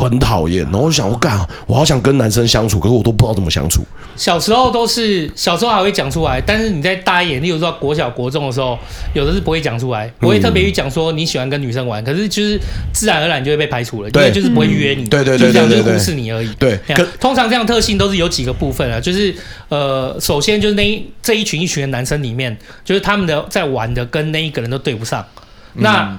[0.04, 3.82] 很讨厌，然后我就想，我干，我好想跟男生相处，可是我都不知道怎么相处。
[4.16, 8.78] 小时候都是小时候还会讲出来，但是你在大一点，例如说国小、国中的时候，
[9.14, 12.60] 有的是不会讲出来，不会特别去讲说你喜欢跟女生玩，可是就是
[12.92, 16.52] 自然而然就会被排除了，因为就是不会约你，对对对，就这样就是忽视你而已。
[16.56, 16.80] 对，
[17.20, 19.36] 通常这样特性都是有几个部分啊，就是
[19.70, 25.26] 呃，首先就是那一这一群一群的男生里面，就是他们的在玩的跟那一个人都对不上，
[25.74, 26.18] 那。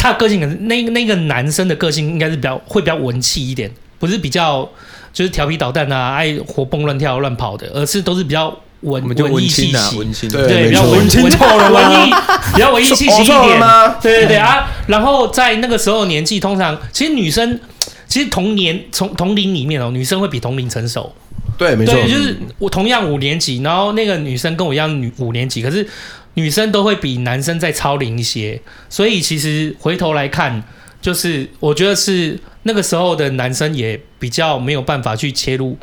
[0.00, 4.66] 他的个性可能那那个男生的个性应该是比较会比较文气一点，不是比较
[5.12, 8.48] 就是调皮捣蛋啊，爱活蹦乱跳乱跑的，而是都是比较
[8.80, 12.14] 文文艺气息，对，比较文文文艺，
[12.54, 13.60] 比较文艺气息一点。
[14.00, 17.60] 对对对啊，然后在那个时候年纪，通常其实女生
[18.08, 21.14] 其实同年从同龄里面哦，女生会比同龄成熟。
[21.58, 25.86] 对，没错，对，就是我同样五年级，然后那个女生跟我一样女五年级，可是。
[26.34, 30.62] 女生都会比男生再超龄一些，所以其实回头来看，
[31.02, 35.76] 就是我觉得是那个时候的男生也比较没有办法去切入，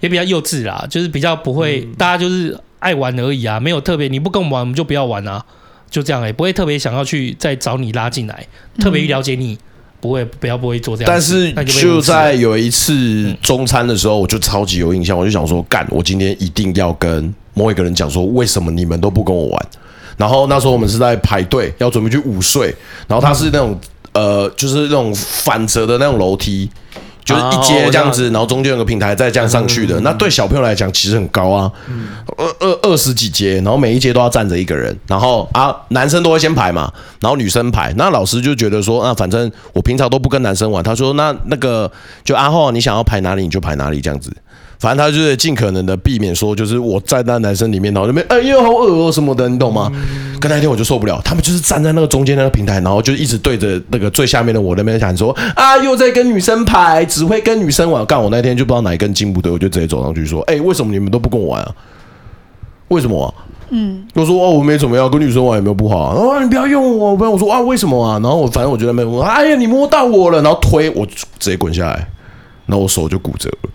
[0.00, 5.44] 也比较幼稚啦，就是比较不会，嗯、大家就是爱玩而已啊，没有特别，你不跟我们玩，我们就不要玩啊，
[5.90, 8.46] 就这样哎、欸，不会特别想要去再找你拉进来，
[8.78, 9.58] 特别了解你，嗯、
[10.00, 11.10] 不会，不要不会做这样。
[11.10, 19.66] 但是就在有一次中餐的时候，我就超级有印象，我就想说，干，我今天一定要跟某一个人讲说，为什么你们都不跟我玩？
[20.16, 22.74] 然后那时候我们是在排队，要准备去午睡。
[23.06, 23.78] 然后它是那种
[24.12, 26.70] 呃，就是那种反折的那种楼梯，
[27.24, 30.00] 就是一阶这样子，然后中间有个平台再这样上去的。
[30.00, 31.70] 那对小朋友来讲其实很高啊，
[32.38, 34.96] 二二二十几阶，然后每一阶都要站着一个人。
[35.06, 37.92] 然后啊，男生都会先排嘛，然后女生排。
[37.98, 41.90] 那老师就觉得说，啊反正我平常都不跟男生玩，他说那那个
[42.24, 44.34] 就阿浩，你想要排哪里你就排哪里这样子。
[44.78, 49.90] 反正他就是尽可能的避免说，就是我站在那男生里面，然后那边哎呦好恶哦什么的，你懂吗？
[50.38, 58.04] 跟那天我就受不了，他们就是站在那个中间那个平台，然后就一直对着那个最下面的我那边讲说啊，又在跟女生排，只会跟女生玩。
[58.04, 61.74] 干我那天就不知道哪一根筋不对，我就直接走上去说，哎，为什么你们都不跟我玩啊？
[62.88, 63.32] 为什么啊？
[63.70, 66.14] 嗯，我说哦，我没怎么样，跟女生玩有没有不好啊？
[66.14, 68.20] 哦，你不要用我，不要我说啊，为什么啊？
[68.22, 72.06] 然后我反正我觉得没有，哎呀，你摸到我了，然后推我直接滚下来，
[72.66, 73.70] 然后我手就骨折了。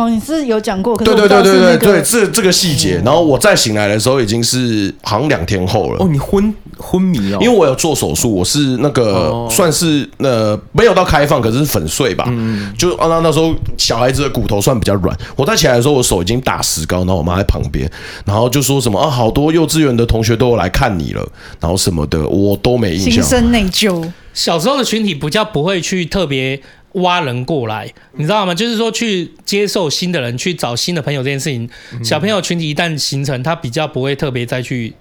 [0.00, 3.02] 哦，你是有讲过，可是、那个、对对对对对对，这这个细节。
[3.04, 6.02] 然后我再醒来的时候，已经是好像两天后了。
[6.02, 12.24] 哦，你昏昏迷哦，因为我有做手术，我是那个、哦、算是呃没有到开放，可是是粉碎吧。
[12.28, 15.14] 嗯，就啊那那时候小孩子的骨头算比较软。
[15.36, 17.86] 我再起来的时候，我手已经打石膏，然后我妈在旁边，
[18.24, 21.22] 然后就说什么啊，好多幼稚园的同学都有来看你了，
[21.60, 23.12] 然后什么的，我都没印象。
[23.12, 24.10] 心生内疚。
[24.32, 26.58] 小时候的群体比较不会去特别。
[26.92, 28.54] 挖人过来，你知道吗？
[28.54, 31.70] 就是说去接受新的人，去找新的朋友这件事情，
[32.02, 34.94] 小朋友群体一旦形成，他比较不会特别再去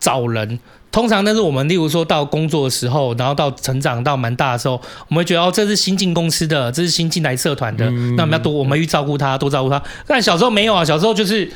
[0.00, 0.58] 找人。
[0.90, 7.84] 通常，那是我们例如说到工作的时候，然后到成长到蛮大的时候，我们会觉得哦，这是新进公司的，这是新进来社团的，
[8.16, 9.82] 那我们要多，我们去照顾他，多照顾他。
[10.06, 11.50] 但小时候没有啊，小时候就是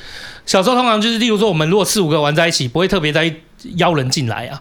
[0.45, 3.33] 小时候通常就是例如说，我们如果四五个玩在一起，不会特别再
[3.77, 4.61] 邀人进来啊。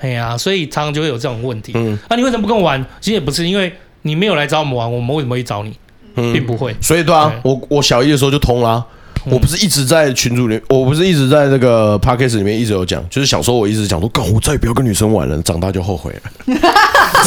[0.00, 1.72] 哎呀，所以常常就会有这种问题。
[1.76, 2.84] 嗯，那、啊、你为什么不跟我玩？
[3.00, 3.72] 其实也不是因为。
[4.06, 5.72] 你没有来找我们玩，我们为什么会找你？
[6.14, 6.74] 嗯，并不会。
[6.80, 8.86] 所以对啊，对我我小一的时候就通了、啊。
[9.30, 16.56] 我不是一直在群组里，我不是一直在那个 podcast 里面一直有讲，就是小时候我一直讲说，干我再也不要跟女生玩了，长大就后悔了。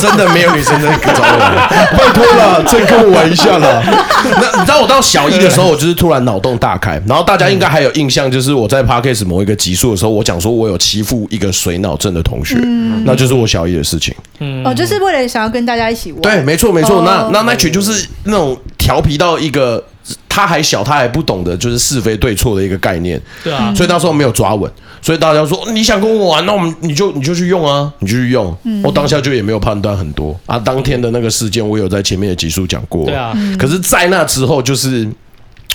[0.02, 3.82] 真的没有女生在找我玩，拜托了，再跟我玩一下啦。
[4.24, 14.16] 那你知道我到小一的时候，我就是突然脑洞大开，然后大家应该还有印象，就是我在 podcast 某一个集数的时候，我讲说我有欺负一个水脑症的同学，嗯、那就是我小一的事情。
[14.40, 16.22] 嗯，哦，就是为了想要跟大家一起玩。
[16.22, 17.02] 对，没错没错。
[17.04, 19.84] 那那那群就是那种调皮到一个。
[20.28, 28.56] 他还小，他还不懂得就是是非对错的一个概念，对啊，所以那时候没有抓稳，所以大家说你想跟我玩，那我们你就你就去用啊，你就去用。
[28.84, 30.58] 我当下就也没有判断很多啊。
[30.58, 33.34] 当天的那个事件，我有在前面的集数讲过，对啊。
[33.58, 35.08] 可是，在那之后，就是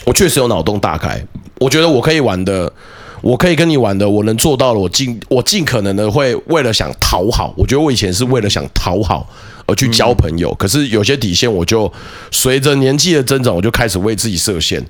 [0.05, 1.22] 我确实有脑洞大开，
[1.59, 2.72] 我觉得我可以玩的，
[3.20, 9.28] 我可以跟你玩的，我能做到了，我尽我尽可能的会为了想讨好，我觉得我以前是为了想讨好。
[9.67, 11.91] 而去交朋友，可是有些底线，我就
[12.31, 14.83] 随着年纪的增长，我就开始为自己设限，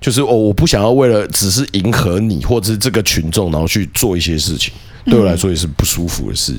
[0.00, 4.72] 就是哦，我不想要为了只是迎合你或者是这个群众，然后去做一些事情，
[5.04, 6.54] 对我来说也是不舒服的事。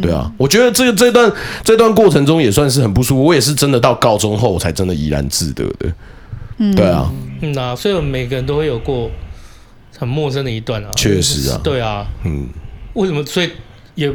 [0.00, 1.32] 对啊，我觉得这个这段
[1.64, 5.92] 这段过程中也算是很不舒服，我也是真的到高中后才真的怡然自得的。
[6.76, 7.10] 对啊，
[7.40, 9.10] 嗯啊，所以我们每个人都会有过
[9.98, 12.48] 很陌生的一段啊，确实啊，对啊，嗯，
[12.94, 13.24] 为什么？
[13.26, 13.50] 所以？
[14.00, 14.10] 也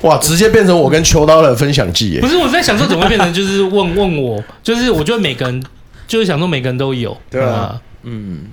[0.00, 2.26] 哇，直接变成我跟秋刀的分享记耶不！
[2.26, 5.62] 是我在想说怎么会变成就是问问我，就是我觉得每个人
[6.08, 8.46] 就是想说每个人都有，对啊嗯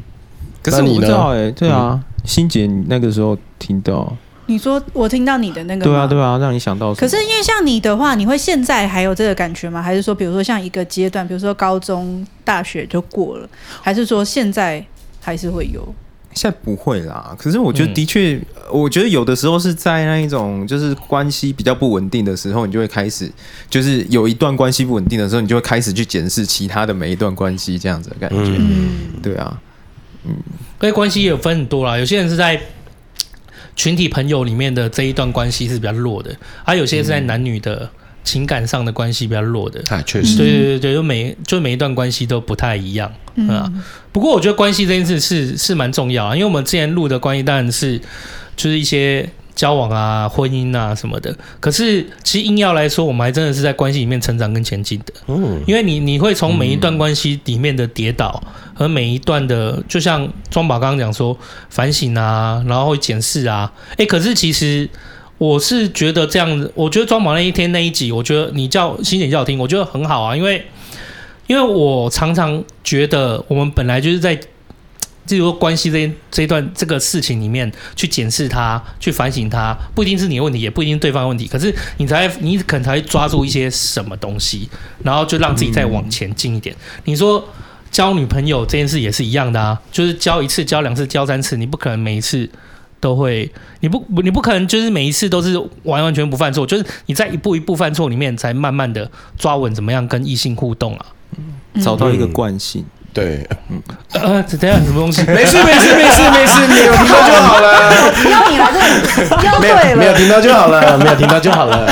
[0.61, 4.13] 可是你不知道哎、对啊，欣姐，你那个时候听到，
[4.47, 6.93] 你说我听到你的那个，对啊，对啊，让你想到。
[6.93, 9.81] 可是因为像你的话，你会现在还有这个感觉吗？
[9.81, 13.47] 还是说，比如说像一个阶段，比如说高中、大学就过了，
[13.81, 14.85] 还是说现在
[15.21, 15.81] 还是会有？
[16.35, 17.35] 现在不会啦。
[17.37, 23.31] 可是我觉得的确，嗯、我觉得有的时候是在那一种就是关系比较不稳定的时候，你就会开始，
[23.69, 28.55] 就是有一段关系不稳定的时候，你就会开始去检视其他的每一段关系，这样子的感觉。
[28.57, 29.59] 嗯，对啊。
[30.25, 30.31] 嗯，
[30.81, 32.59] 因为关系也有分很多啦，有些人是在
[33.75, 37.89] 群体朋友里面的这一段关系是比较弱的，而有些是在男女的
[38.23, 39.81] 情感上的关系比较弱的。
[39.89, 43.71] 啊，确实，对对对对，就每就每一段关系都不太一样，嗯啊。
[44.11, 47.99] 不过我觉得关系这件事是是蛮重要啊，因为我们之前录的关系当然是
[48.55, 49.29] 就是一些。
[49.55, 55.13] 交往啊，婚姻啊什么的，可是其实硬要来说，我们还真的是在关系里面成长跟前进的。
[55.27, 58.41] 嗯，因为你你会从每一段关系里面的跌倒
[58.73, 61.37] 和每一段的，就像庄宝刚刚讲说
[61.69, 63.71] 反省啊，然后会检视啊。
[63.95, 64.89] 哎，可是其实
[65.37, 70.65] 我是觉得这样子，我觉得庄宝那一天那一集，我觉得你叫欣姐叫我听，我觉得很好啊，因为
[71.53, 74.33] 因为我常常觉得我们本来就是在。
[75.29, 81.47] 例 如说关系这这一段这个事情里面去检视它，去反省它，不一定是你的问题，也不一定是对方的问题。
[81.47, 84.67] 可是你才你可能才会抓住一些什么东西，
[85.01, 86.75] 然后就让自己再往前进一点。
[87.05, 87.47] 你说
[87.89, 92.49] 交女朋友这件事也是一样的啊，就是交一次、交两次、交三次，你不可能每一次
[92.99, 93.49] 都会，
[93.79, 101.05] 你不你不可能就是每一次都是完完全不犯错，就是你在一步一步犯错里面，才慢慢的抓稳怎么样跟异性互动啊，
[101.81, 102.85] 找到一个惯性。
[103.13, 103.79] 对，嗯，
[104.13, 105.21] 呃，等下什么东西？
[105.29, 108.11] 没事，没事，没事，没事，没有听到就好了。
[108.31, 111.85] 邀你来这里，邀对了，没有听到就好了，没有听到就好了。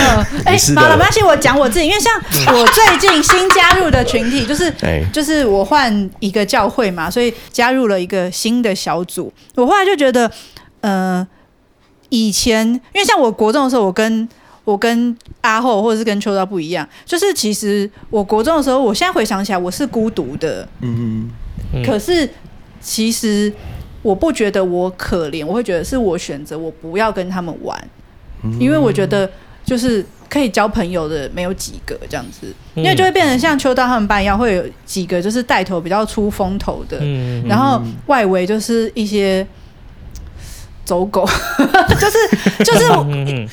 [0.45, 2.11] 哎，好了，没关系，我讲我自己，因为像
[2.55, 4.73] 我最近新加入的群体，就是，
[5.13, 9.31] 就是我换一个教会嘛，所以加入了一个新的小组。
[9.53, 10.31] 我后来就觉得，
[10.81, 11.27] 呃，
[12.09, 14.27] 以前因为像我国中的时候，我跟
[14.64, 21.30] 我跟阿后或者是跟秋刀不一样，就是其实我国中的时候，我现在回想起来，我是孤独的，嗯。
[21.74, 22.30] 嗯，可是
[22.80, 23.51] 其实
[24.01, 27.82] 我不觉得我可怜，我会觉得是我选择我不要跟他们玩，
[28.59, 29.30] 因为我觉得
[29.64, 36.99] 就是可以交朋友的没有几个这样子，因为就会变成像秋刀他们班一样，会有几个就是带头比较出风头的，
[37.47, 39.45] 然后外围就是一些。
[40.84, 41.25] 走狗，
[41.99, 42.89] 就是就是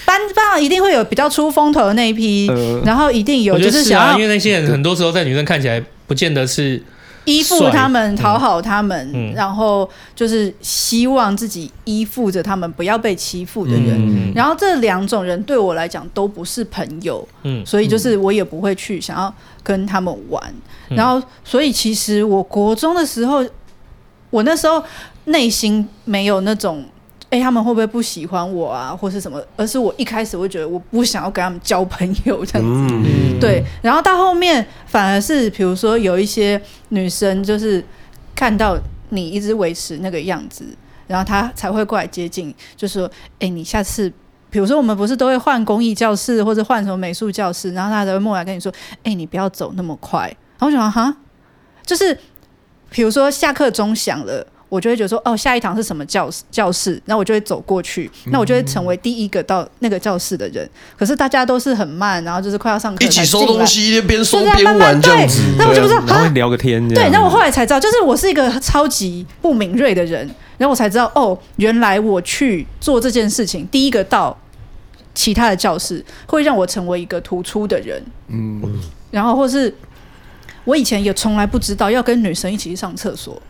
[0.05, 6.83] 班班上一定会有比较出风头的那一批，呃、然后一定有就是想要，因为那些人很多时候在女生看起来不见得是
[7.26, 13.95] 依附他们、讨好他们，嗯、然后就是希望自己依附着他们，不要被欺负的人。
[13.95, 20.43] 嗯、然后这两种人对我来讲都不是朋友，嗯，所以就是我也不会去想要跟他们玩。
[20.89, 23.45] 嗯、然后，所以其实我国中的时候，
[24.31, 24.83] 我那时候
[25.26, 26.85] 内心没有那种。
[27.31, 29.39] 哎、欸，他们会不会不喜欢我啊，或是什么？
[29.55, 33.62] 而是我一开始会觉得我不想要跟他们交朋友这样子，嗯、对。
[33.83, 36.59] 然后到后面反而是，比如说有一些
[36.89, 37.85] 女生就是
[38.35, 38.79] 看到
[39.11, 40.64] 你一直维持那个样子，
[41.07, 43.07] 然后她才会过来接近，就说
[43.41, 44.11] ：“哎、欸，你下次，
[44.49, 48.72] 比如说我们不是都会换公益教室或者换什么美术教室，然后她才会过来跟你说
[49.05, 50.20] ：‘哎、欸，你不要走那么快。’
[50.59, 51.14] 然后我想哈，
[51.85, 52.18] 就是
[52.89, 56.43] 比如说下课钟响了。”我就会觉得说，哦，下一堂是什么教室？
[56.51, 60.69] 教室，那我就会走过去，那我就会成为第一个到那个教室的人。
[60.97, 65.43] 可是大家都是很慢，然后就是快要上课，一起收东西，边收边玩这样子。
[65.57, 66.87] 那我就不知道，然后聊个天。
[66.89, 74.37] 对，那我后来才知道，就是我是一个超级不敏锐的人，然后我才知道，哦，原来我去做这件事情，第一个到
[75.14, 78.03] 其他的教室，会让我成为一个突出的人。
[78.29, 78.62] 嗯，
[79.11, 79.75] 然后或是
[80.64, 83.41] 我以前也从来不知道要跟女生一起去上厕所。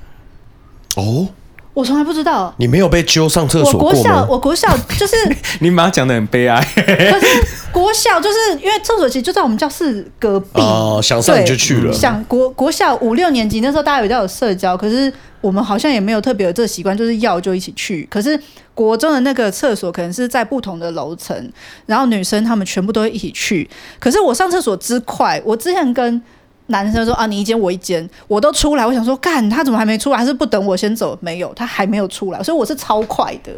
[0.99, 1.29] 哦，
[1.75, 4.27] 我从来不知道，你没有被揪上厕所过吗？
[4.29, 5.17] 我国小，我国小就是
[5.61, 6.61] 你妈讲的很悲哀。
[6.75, 7.27] 可是
[7.71, 11.93] 国小就是因为厕所其实就在我们教室隔壁哦，想上你就去了。
[11.93, 18.05] 想国国小五六年级那时候，大家比较有社交，可是我们好像也没有特别有这个习惯，就是要就一起去。
[18.11, 18.39] 可是
[18.75, 21.53] 国中的那个厕所可能是在不同的楼层，
[21.87, 23.71] 然后女生她们全部都会一起去。
[24.01, 26.21] 可是我上厕所之快，我之前跟。
[26.69, 28.87] 男生说啊，你一间我一间，我都出来。
[28.87, 30.17] 我想说，干他怎么还没出来？
[30.17, 31.19] 还是不等我先走？
[31.21, 33.53] 没有，他还没有出来，所以我是超快的，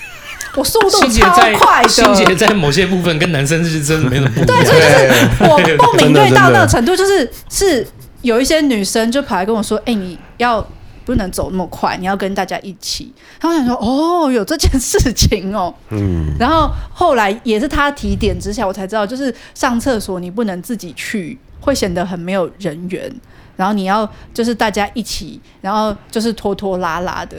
[0.56, 1.88] 我速度超快的。
[1.88, 4.46] 欣姐在某些部分跟男生是真的没什么不一样。
[4.46, 7.86] 对，所以就是我不敏锐到那个程度，就是是
[8.22, 10.64] 有一些女生就跑来跟我说：“哎、欸，你要。”
[11.02, 13.12] 不能走那么快，你要跟大家一起。
[13.40, 16.26] 他们想说，哦，有这件事情哦， 嗯。
[16.38, 23.12] 然后后来也是他提点之下，我才知道，就是上厕所你不能自己去，会显得很没有人缘。
[23.56, 27.36] 然后你要就是大家一起，然后就是拖拖拉拉的。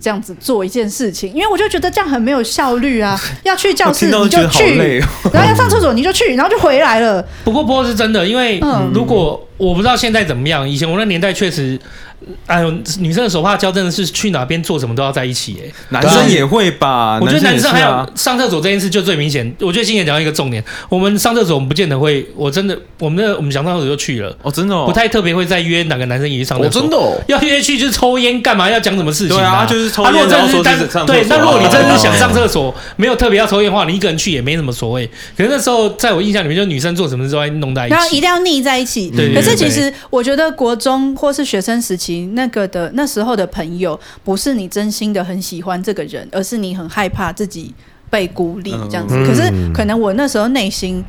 [0.00, 3.16] 这样子做一件事情，因为我就觉得这样很没有效率啊！
[3.44, 4.98] 要去教室你就去，
[5.32, 7.24] 然后要上厕所你就去，然后就回来了。
[7.44, 8.60] 不过，不过是真的，因为
[8.92, 11.78] 如果我不知道现在怎么样，以前我那年代确实。
[12.46, 17.18] 哎呦，女生的手帕交真的是去哪边做什么都要在一起哎，男生也会吧？
[17.20, 19.54] 我觉得男生还有上厕所这件事就最明显。
[19.60, 28.70] 我觉得今天讲到一个重点，我们上厕所我们不见得会，我真的我们那我们想上厕所就去了哦，真的哦不太特别会再约哪个男生一起上厕所，真的哦要约去就是抽烟干嘛？
[28.70, 29.36] 要讲什么事情？
[29.36, 30.12] 对啊，就是抽烟。
[30.28, 30.62] 然后说
[31.06, 35.06] 对，那如果你真的是想上厕所， 没有特别要抽烟的话，你一个人去也没什么所谓。
[35.36, 39.10] 可是那时候在我印象里面，就女生做什么事都会弄在一起，然后一定要腻在一起。
[39.10, 42.90] 对，可是其实我觉得国中或是学生时期那个的。
[42.94, 47.74] 那时候的朋友不是你真心的很喜欢这个人，而是你很害怕自己
[48.10, 49.14] 被孤立这样子。
[49.26, 51.04] 可是可能我那时候内心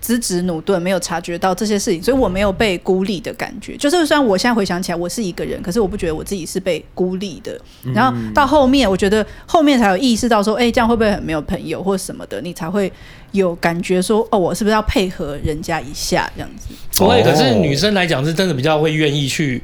[0.00, 3.74] 资质努顿，没有察觉到这些事情，所以我没有被孤立的感觉。
[3.78, 7.58] 就是虽然我现在回想起来我是一个人，可是我不觉得我自己是被孤立的。
[7.94, 12.38] 然后到后面，我觉得后面才有意识到说，哎，这样会不会很没有朋友或什么的？
[12.42, 12.92] 你才会
[13.32, 16.68] 有感觉说，哦，我是不是要配合人家一下这样子？
[16.98, 19.62] 不会，可是女生来讲是真的比较会愿意去。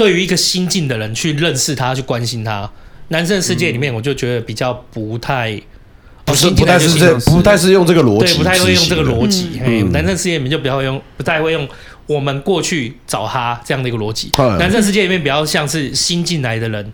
[0.00, 2.66] 对于一个新进的人去认识他，去关心他，
[3.08, 5.60] 男生的世界里面，我就觉得比较不太，
[6.24, 9.60] 不是不太是这，不太是用这个逻辑，对，不太会用这个逻辑。
[9.62, 11.68] 嘿，男生世界里面就比较用，不太会用
[12.06, 14.30] 我们过去找他这样的一个逻辑。
[14.58, 16.90] 男生世界里面比较像是新进来的人，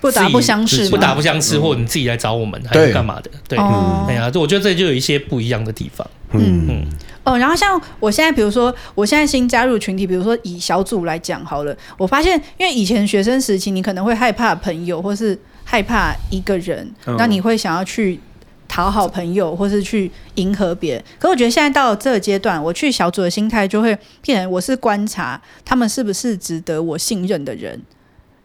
[0.00, 3.30] 不打不相识，不打不相识，或者你自己来找我们，还是干嘛的？
[3.48, 6.08] 对，哎呀，我觉得这就有一些不一样的地方。
[6.32, 6.86] 嗯嗯。
[7.24, 18.18] 哦，然后像我现在，比如说我现在新加入群体，比如说以小组来讲好了，我发现，因为以前学生时期，你可能会害怕朋友，或是害怕一个人，那你会想要去
[18.66, 21.04] 讨好朋友，或是去迎合别人。
[21.18, 27.78] 可我觉得现在到了这个阶段，我去小组的心态就会变成，我是观察他们是不是值得我信任的人，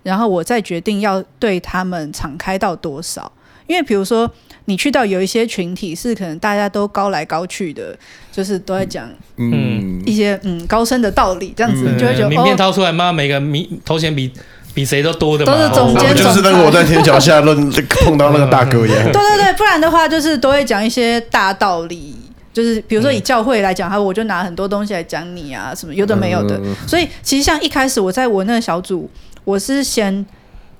[0.03, 3.31] 然后我再决定要对他们敞开到多少。
[3.65, 4.29] 因为比如说。
[4.65, 7.93] 你去到有一些群体是可能大家都高来高去的，
[8.31, 14.31] 就是都在讲嗯一些嗯高深的道理，这样子你就会觉得名片掏出来嘛，每个名头衔比
[14.73, 19.03] 比谁都多的，都是总监，就是那个我在天桥下论碰到那个大哥一样。
[19.11, 22.15] 对对对，不然的话就是都会讲一些大道理，
[22.53, 26.57] 就是比如说以教会来讲，哈，我就拿很多东西来讲你啊，什么有的没有的。
[26.87, 29.09] 所以其实像一开始我在我那个小组，
[29.43, 30.25] 我是先。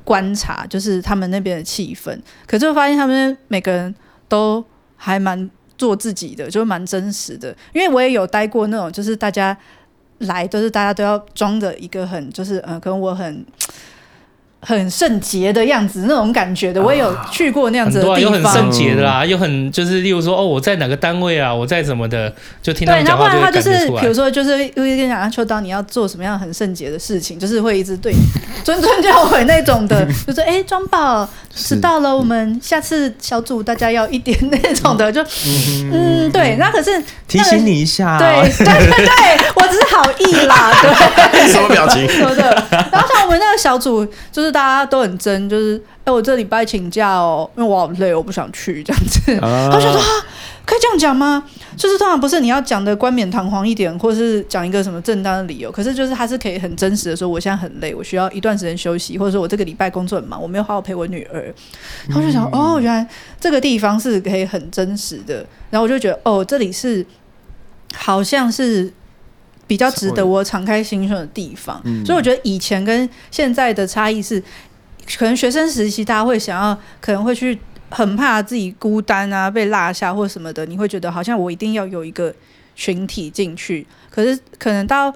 [0.06, 2.14] 观察就是他们那边的气氛，
[2.46, 3.96] 可是我发现他们每个人
[4.28, 4.62] 都
[4.98, 7.56] 还蛮做自己的，就蛮真实的。
[7.72, 9.58] 因为我也有待过那种，就是大家
[10.18, 13.46] 来都是大家都要装的一个很，就是嗯，可能我很。
[14.66, 18.22] 很圣洁的样子，那种感觉的，我也有去过那样子的地方。
[18.22, 22.94] 有很圣洁的啦，有很就是，例如说，哦，我在哪个单位啊，我在什么的，就听到。
[22.94, 28.14] 对，然后他就是，比如说，就是因为跟你讲，秋刀你要做什么样很圣洁的事情，就是会一直对
[28.64, 35.22] 谆谆教诲那种的，就说哎，庄宝迟到了，我们下次小组大家要一点那种的，就
[35.92, 40.72] 嗯，对，那可是提醒你一下，对对对对，我只是好意啦，
[41.32, 42.08] 对， 什么表情？
[42.92, 44.53] 然后像我们那个小组，就是。
[44.54, 49.20] 大家都很真，就是哎、欸，我这礼拜请假哦，因为我好累，我不想去这样子。
[49.42, 50.08] 他就说啊，
[50.66, 51.44] 可以这样讲吗？
[51.76, 61.54] 就是通常不是你要讲的冠冕堂皇一点，或是讲一个什么正当的理由，可是就是他是可以很真实的说，我现在很累，我需要一段时间休息，或者说我这个礼拜工作很忙，我没有好好陪我女儿。
[62.08, 63.06] 然后就想，哦，原来
[63.42, 65.46] 这个地方是可以很真实的。
[65.72, 67.06] 然后我就觉得，哦，这里是
[67.96, 68.94] 好像是。
[69.66, 74.42] 比较值得我敞开心胸的地方，所以我觉得以前跟现在的差异是，
[75.18, 77.58] 可能学生时期大家会想要，可能会去
[77.90, 82.34] 很怕自己孤单啊，被落下或什么的，你会觉得好像我一定要有一个
[82.76, 85.14] 群体进去，可是可能到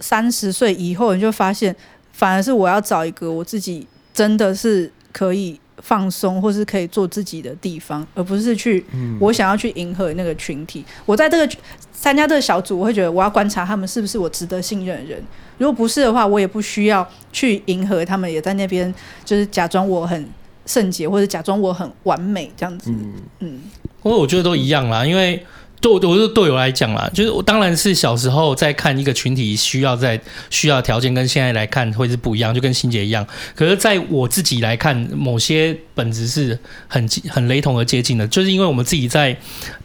[0.00, 1.74] 三十岁以后，你就发现，
[2.12, 5.60] 反而是我要找一个我自己真的是可以。
[5.80, 8.84] 放松，或是可以做自己的地方，而不是去
[9.20, 10.80] 我想要去迎合那个群体。
[10.80, 11.56] 嗯、我在这个
[12.00, 15.22] 参加这个小组，我会觉得我要观察他们是不是我值得信任的人。
[15.58, 18.94] 如果不是的话，我也不需要去迎合他们，也在那边
[19.24, 20.28] 就是假装我很
[20.64, 22.90] 圣洁，或者假装我很完美这样子。
[22.90, 23.60] 嗯，嗯，
[24.00, 25.44] 不过我觉得都一样啦，因为。
[25.80, 30.20] 对，我我是对我来讲啦，就是我当然是小时候在看一个群体需要在
[30.50, 33.26] 需要条件，跟现在来看会是不一样，就跟欣姐一样。
[33.54, 36.58] 可是在我自己来看，某些本质是
[36.88, 39.36] 很很雷同而接近的，就是因为我们自己在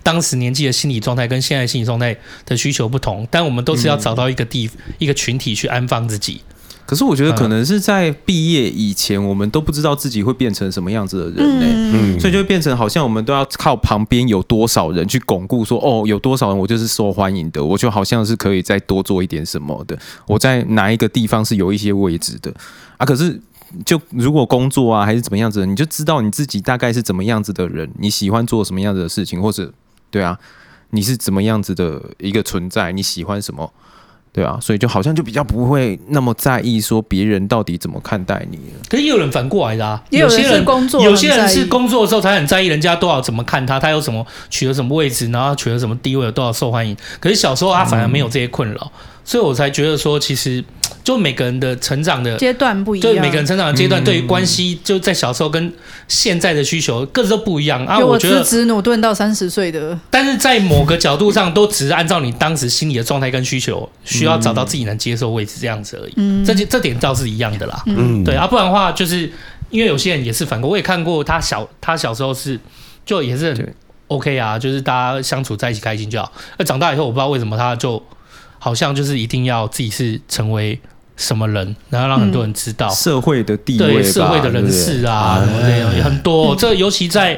[0.02, 2.16] 当时年纪的心理状态跟现在心理状态
[2.46, 6.42] 的需求不同，但我们都是要找到一个地、嗯、一个群体去安放自己。
[6.86, 22.54] 可是我觉得可能是在毕业以前，我们都不知道自己会变成什么样子的人呢、欸，嗯所以就会变成好像我们都要靠旁边有多少人去巩固说，哦，有多少人我就是受欢迎的，我就好像是可以再多做一点什么的，我在哪一个地方是有一些位置的
[22.98, 23.06] 啊。
[23.06, 23.40] 可是
[23.86, 29.72] 就如果工作啊还是怎么样子的，你就知道你自己大概是怎么样子的人，你喜欢做什么样子的事情，或者
[30.12, 30.38] 对啊，
[30.92, 33.72] 你是怎么样子的一个存在，你喜欢什么？
[34.34, 38.82] 对啊，所以就好像就比较不会那么在意说别人到底怎么看待你了。
[38.90, 46.98] 可是也有人反过来的啊，也有人些人是工作有些人是工作的时候才很在意人家多少怎么看他，他有什么取得什么位置，然后取得什么地位，有多少受欢迎。
[47.20, 48.92] 可是小时候他反而没有这些困扰，嗯、
[49.26, 50.64] 所以我才觉得说，其实
[51.04, 55.74] 就每个人的成长的阶段不一样，对每个人成长的阶段，嗯对于关系就在小时候跟
[56.08, 58.00] 现在的需求各自都不一样啊。
[58.00, 66.14] 我我觉得直努顿到三十岁的，但是在某个角度上，都只是按照你当时心理的状态跟需求，需要找到自己能接受位置这样子而已。
[66.16, 67.84] 嗯这这点倒是一样的啦。
[67.86, 69.30] 嗯，对啊，不然的话，就是
[69.70, 72.58] 因为有些人也是反过，我也看过他小他小时候是
[73.06, 73.74] 就也是
[74.08, 76.32] OK 啊，就是大家相处在一起开心就好。
[76.58, 78.02] 那长大以后，我不知道为什么他就
[78.64, 80.80] 好像就是一定要自己是成为
[81.18, 82.88] 什么人，然后让很多人知道。
[82.88, 86.56] 社会的地位吧，对社会的人士啊，什么这种也很多。
[86.56, 87.38] 这尤其在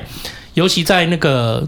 [0.53, 1.67] 尤其在那个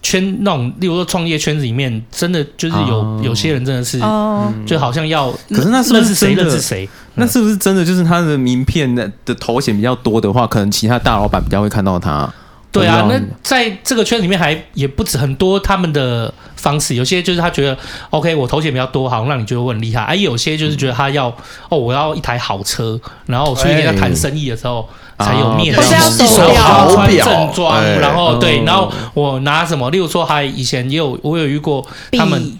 [0.00, 6.88] 圈那种，例如说创业圈子里面，真的就是有、哦有些人真的是，哦，就好像要可是那是不是认识谁认识谁。
[7.16, 12.32] 那是不是真的就是他的名片的的头衔比较多的话，可能其他大老板比较会看到他？
[12.70, 17.76] 对啊，那在这个圈里面还也不止很多他们的方式，有些就是他觉得
[18.10, 21.28] OK，我头衔比较多，好像让你觉得我很厉害；，而、啊、有些就是觉得他要
[21.68, 24.86] 哦，我要一台好车，然后所以跟他谈生意的时候
[25.18, 27.96] 才有面子，或是要一手表好穿正装，哎。
[27.96, 29.90] 然后对，哦然后我拿什么？
[29.90, 32.40] 例如说，还以前也有我有遇过他们。
[32.42, 32.58] 笔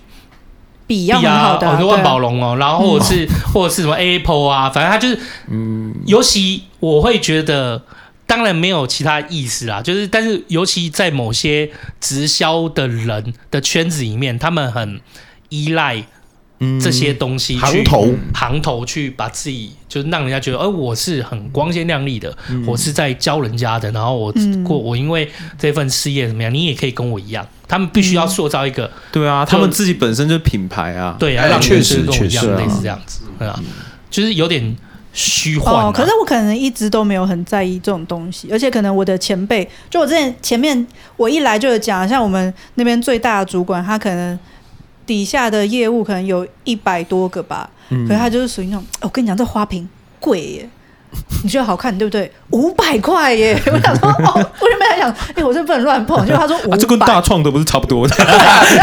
[0.88, 7.82] 笔要很好的、啊，啊，哦，万宝龙哦，然后或者是、 或者是什么 Apple 啊，反正他就是，嗯，尤其我会觉得，
[8.28, 11.68] 当然没有其他意思啦，就是但是尤其在某些
[11.98, 15.00] 直销的人的圈子里面，他们很
[15.48, 16.04] 依赖
[16.78, 18.14] 这些东西去行头。
[18.34, 24.62] 行头去把自己，就是让人家觉得，哎、我是很光鲜亮丽的，我是在教人家的，然后我嗯。
[24.62, 28.90] 过我因为这份事业怎么样，你也可以跟我一样，他们必须要塑造一个。
[29.10, 31.16] 对啊，他们自己本身就是品牌啊。
[31.18, 33.58] 对啊，确实确实类似这样子，对啊，
[34.10, 34.76] 就是有点
[35.12, 35.88] 虚幻啊。
[35.88, 40.86] 哦，可是我可能一直都没有很在意这种东西，而且可能我的前辈，就我之前前面
[41.16, 44.38] 我一来就有讲，像我们那边最大的主管，他可能
[45.06, 49.88] 底下的业务可能有一百多个吧，嗯可是他就是属于那种，哦我跟你讲，这花瓶
[50.20, 50.68] 贵耶。
[51.42, 52.30] 你觉得好看对不对？
[52.50, 53.61] 五百块耶！
[53.72, 56.26] 我想说，哦，我原本还想，哎、我这不能乱碰。
[56.26, 58.14] 结果他说五百、啊，这跟大创的不是差不多 的？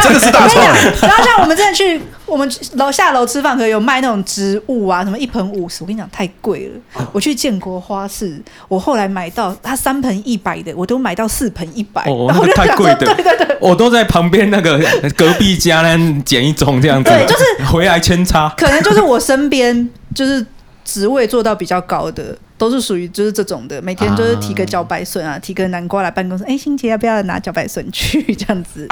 [0.01, 0.65] 这个是大创。
[1.01, 7.05] 然后像我们之前去，我们楼下楼吃饭，可能有卖那种植物啊，什么一盆五十，我跟你讲太贵了。
[7.11, 12.03] 我去建国花市，我后来买到它三盆一百的，我都买到四盆一百。
[12.03, 14.79] 哦，然后我就想说那个太贵的，对对对，我都在旁边那个
[15.17, 18.47] 隔壁家呢捡一种这样子，对就是回来扦插。
[18.55, 20.45] 可能就是我身边就是
[20.85, 22.37] 职位做到比较高的。
[22.57, 26.43] 都是属于就是这种的，每天就是提个茭白笋啊，提个南瓜来办公室。
[26.45, 28.33] 哎，欣姐要不要拿茭白笋去？
[28.33, 28.87] 这样子，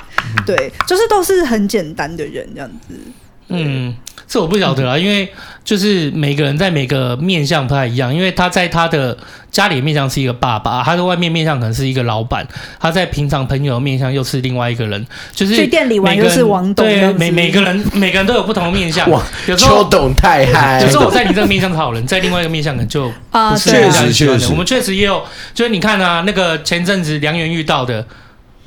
[0.45, 2.93] 对，就是都是很简单的人这样子。
[3.49, 3.93] 嗯，
[4.27, 5.31] 这我不晓得啊， 因为
[5.63, 9.17] 就是每个人在每个面相不太一样，因为他在他的
[9.51, 12.45] 家里面相是一个爸爸，他在外面面相可能是一个老板，
[12.79, 19.09] 他在平常朋友面相又是另外一个人，就是去店里玩又是王董，对，每每个人每个人都有不同的面相。
[19.09, 25.23] 哇，有时候秋董太嗨，有时候我在你这个面相是好人，在另外一个面相可能就啊，确实确实我们确实也有，
[25.53, 28.05] 就是你看啊，那个前阵子梁元遇到的。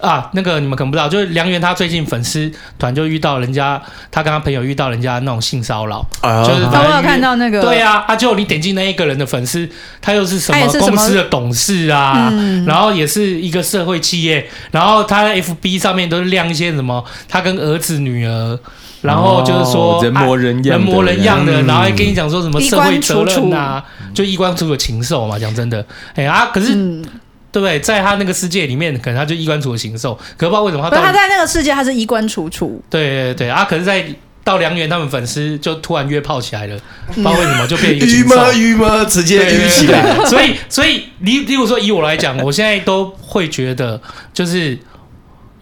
[0.01, 3.81] 啊，那个你们可能不知道，就是梁元他最近粉丝团就遇到人家，
[4.11, 9.69] 他跟他朋友遇到人家那种性骚扰，啊就是他有看到那个，对啊，啊，就你点进那一个人的粉丝，
[10.03, 12.65] 他又是什么公司的董事啊，嗯。
[12.67, 18.59] 然后也是一个社会企业，然后他在 FB 上面都是亮一些什么，他跟儿子女儿。
[19.03, 21.67] 然后就是说、哦人模人样啊人模人样的，嗯。
[21.67, 25.85] 然后还跟你讲说什么社会责任啊，就衣冠楚楚的禽兽嘛，讲真的，
[26.17, 27.05] 哎啊，可是、嗯，
[27.53, 27.81] 对不对？
[27.81, 34.05] 在他那个世界里面，可能他就衣冠楚楚的禽兽，可不知道为什么他他在那个世界他是衣冠楚楚，对对对啊，可是，在
[34.45, 36.79] 到梁元他们粉丝就突然约炮起来了，
[37.09, 38.37] 不知道为什么就变一个禽鱼吗？
[38.37, 38.53] 兽。
[38.53, 39.05] 鱼吗？
[39.05, 40.25] 直接对鱼起来。
[40.27, 44.01] 所以，所以，例例如说，以我来讲，我现在都会觉得，
[44.33, 44.79] 就是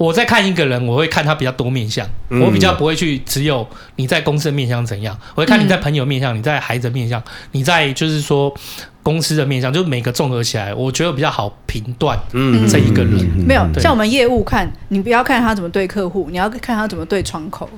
[0.04, 8.54] 我在看一个人，我会看他比较多面相，嗯我比较不会去只有你在公司的面相怎样，我会看你在朋友面相，你在孩子的面相，你在就是说
[9.02, 13.12] 公司的面相，就每个综合起来，我觉得比较好评断嗯这一个人。
[13.46, 17.68] 没有对像我们业务看，你不要看他怎么对客户，你要看他怎么对窗口。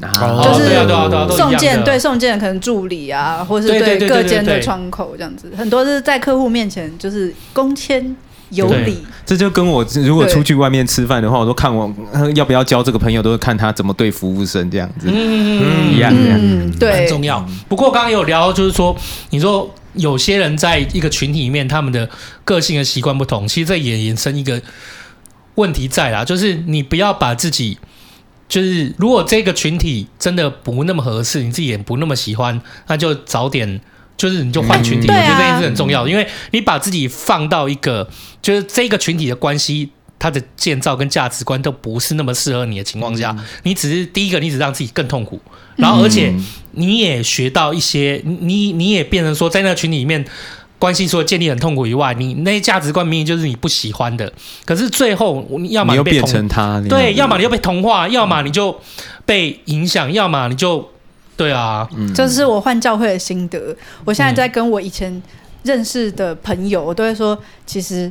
[0.00, 8.16] 啊就是对啊对啊对啊，都一样送件对送件可能助理啊，或是对对对对各间的对对窗口这样子，很多是在客户面前就是恭谦
[8.50, 8.98] 有理。
[9.26, 16.20] 这就跟我如果出去外面吃饭的话，我都看我呃 要不要交这个朋友，都是看他怎么对服务生这样子，嗯一样的。
[16.38, 17.46] 嗯，很，重要。
[17.68, 18.96] 不过刚刚有聊，就是说，
[19.28, 22.08] 你说有些人在一个群体里面，他们的
[22.44, 24.60] 个性和习惯不同，其实这也延伸一个
[25.56, 27.76] 问题在啦，就是你不要把自己，
[28.48, 33.78] 就是如果这个群体真的不那么合适，你自己也不那么喜欢，那就早点。
[34.18, 35.16] 就是你就换群体，嗯。
[35.16, 38.06] 我觉得这件事很重要的，因为你把自己放到一个
[38.42, 39.88] 就是这个群体的关系，
[40.18, 45.40] 它的建造跟价值观都不是那么适合你的情况下，你只是第一个，你只让自己更痛苦，
[45.76, 46.34] 然后而且
[46.72, 50.24] 你也学到一些，你你也变成说，在那个群体里面，
[50.80, 54.32] 关系除了建立很痛苦以外，你那些价值观明明就是你不喜欢的，
[54.64, 58.80] 可是最后你要么你又变成他，对，要么你就被同化，要么你就
[59.24, 60.88] 被影响，要么你就
[61.38, 63.74] 对啊，这是我换教会的心得。
[64.04, 65.22] 我现在在跟我以前
[65.62, 68.10] 认识的朋友，我都会说，其实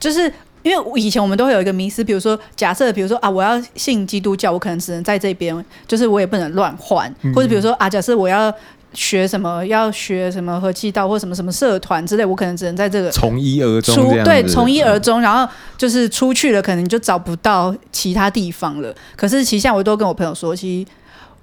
[0.00, 0.22] 就是
[0.62, 8.52] 因为以前我们都会有一个迷思，比如说假设，比如说啊，我要信基督教，我可能只能在这边，就是我也不能乱换，或者比如说啊，假设我要
[8.92, 18.94] 学什么，要学什么和气道或什么什么社团之类，我可能只能在这个从一而终对从一而终，然后就是出去了，可能就找不到其他地方了。
[19.16, 20.90] 可是其实像我都跟我朋友说，其实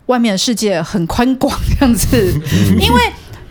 [0.10, 2.34] 外面的世界很宽广这样子，
[2.80, 3.02] 因为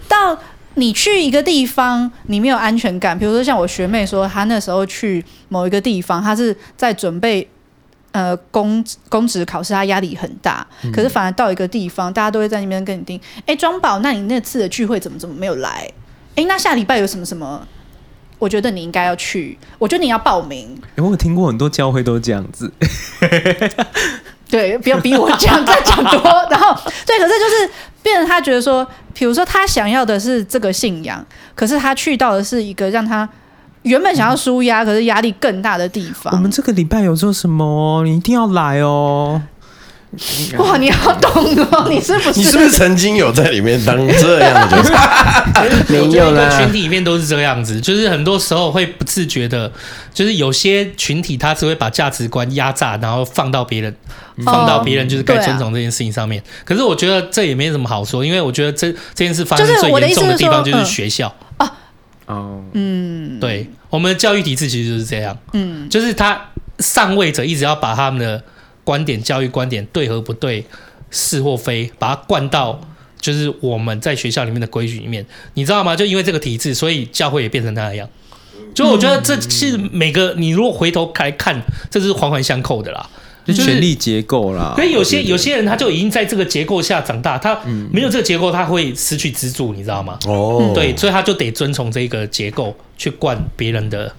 [0.09, 0.37] 到
[0.75, 3.17] 你去一个地方，你没有安全感。
[3.17, 7.49] 比如说像我学妹说，她那时候去某一个地方，她是在准备
[8.11, 10.67] 呃公公职考试，她压力很大。
[10.93, 15.89] 可是反而到一个地方，大家都会在那边跟你盯，哎，庄宝，那你那次的聚会怎么怎么没有来？
[16.35, 17.67] 哎，那下礼拜有什么什么？
[18.41, 20.77] 我觉得你应该要去，我觉得你要报名。
[20.97, 22.73] 欸我有听过很多教会都这样子，
[24.49, 26.23] 对，不要逼我讲再讲多。
[26.51, 26.75] 然后，
[27.07, 27.71] 对，可是就是
[28.03, 31.25] 变成他觉得说，比如说他想要的是这个信仰，
[31.55, 33.29] 可是他去到的是一个让他
[33.83, 36.33] 原本想要舒压，可是压力更大的地方。
[36.35, 38.03] 我们这个礼拜有做什么？
[38.05, 39.43] 你一定要来哦。
[40.59, 41.31] 哇，你好懂
[41.71, 42.39] 哦，你是不是？
[42.39, 45.95] 你是不是曾经有在里面当这样的角色？
[46.11, 46.59] 有啦。
[46.59, 49.71] 群，体里面都是这样子，就是很多时候会不自觉的，
[50.15, 53.95] 就是有些群体他只会把价值观压榨，然后放到别人，
[54.47, 56.43] 放到别人就是该尊重这件事情上面。
[56.65, 61.35] 可是我觉得这也没什么好说，因为我觉得这这件事发生最严重的地方就是学校。
[62.27, 66.39] 哦，嗯，对，我们的教育体制其实就是这样，嗯，就是他
[66.79, 68.43] 上位者一直要把他们的
[68.89, 70.65] 观点、教育观点对和不对、
[71.11, 72.81] 是或非，把它灌到
[73.21, 75.95] 就是我们在学校里面的规矩里面，你知道吗？
[75.95, 78.09] 就因为这个体制，所以教会也变成那样。
[78.75, 81.61] 就我觉得这是每个你如果回头来看，
[81.91, 83.07] 这是环环相扣的啦。
[83.45, 84.73] 就权力结构啦。
[84.77, 87.61] 所以有些有些人他就已经在这个结构下长大，他
[87.93, 90.19] 没有这个结构，他会失去支柱，你知道吗？
[90.27, 94.11] 哦，对，所以他就得遵从这个结构去灌别人的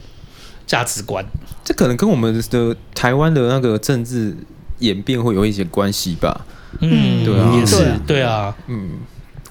[0.68, 1.26] 价值观。
[1.64, 4.36] 这可能跟我们的台湾的那个政治
[4.80, 6.46] 演变会有一些关系吧。
[6.82, 7.56] 嗯，对啊。
[7.56, 7.92] 也是。
[8.06, 8.90] 对啊，嗯，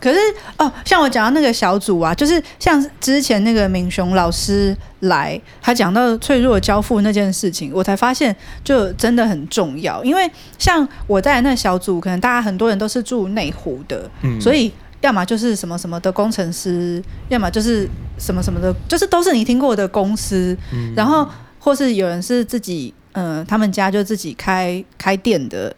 [0.01, 0.19] 可是
[0.57, 10.03] 哦，像我讲到那个小组啊，就是像之前那个敏雄老师来，他讲到脆弱交付那件事情，我才发现就真的很重要。
[10.05, 14.41] 因为像我在那小组，可能大家很多人都是住内湖的，嗯。
[14.41, 20.57] 所以要么就是什么什么的工程师，要么就是什么什么的，就是都是你听过的公司，
[20.95, 25.75] 然后或是有人是自己，呃，他们家就自己开开店的。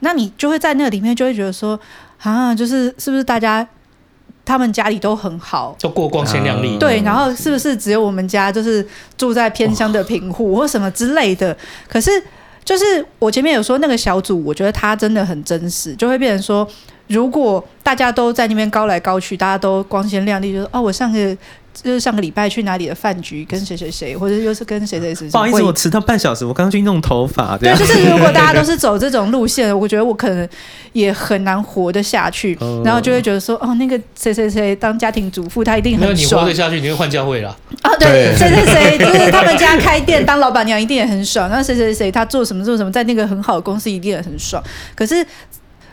[0.00, 1.78] 那你就会在那里面就会觉得说，
[2.22, 3.66] 啊，就是是不是大家
[4.44, 6.76] 他们家里都很好，都过光鲜亮丽。
[6.78, 11.56] 对，然后是不是只有我们家就是住在偏乡的贫户或什么之类的？
[11.88, 12.10] 可是
[12.64, 16.68] 就是我前面有说那个小组，我觉得他真的很真实，就会变成说，
[17.08, 21.36] 如果大家都在那边高来高去，大家都光鲜亮丽，就是哦，我上个。
[21.82, 25.28] 就是上个礼拜去哪里的饭局，跟谁谁谁，或者又是跟谁谁谁。
[25.28, 27.56] 不好意思，我迟到半小时，我刚刚去弄头发。
[27.58, 30.48] 对，就是如果大家都是 走这种路线，我觉得我可能
[30.92, 32.56] 也很难活得下去。
[32.60, 37.54] 哦然后就会觉得说，哦，那个谁谁谁当家庭主妇，他一定没有你活得下去，你会换教会啦。
[37.82, 37.90] 啊。
[37.98, 41.50] 对，对谁谁谁就是他们家开店当老板娘，一定也很爽。
[41.50, 44.62] 那谁谁谁他做什么做什么，在那个很好的公司，一定也很爽。
[44.94, 45.26] 可是，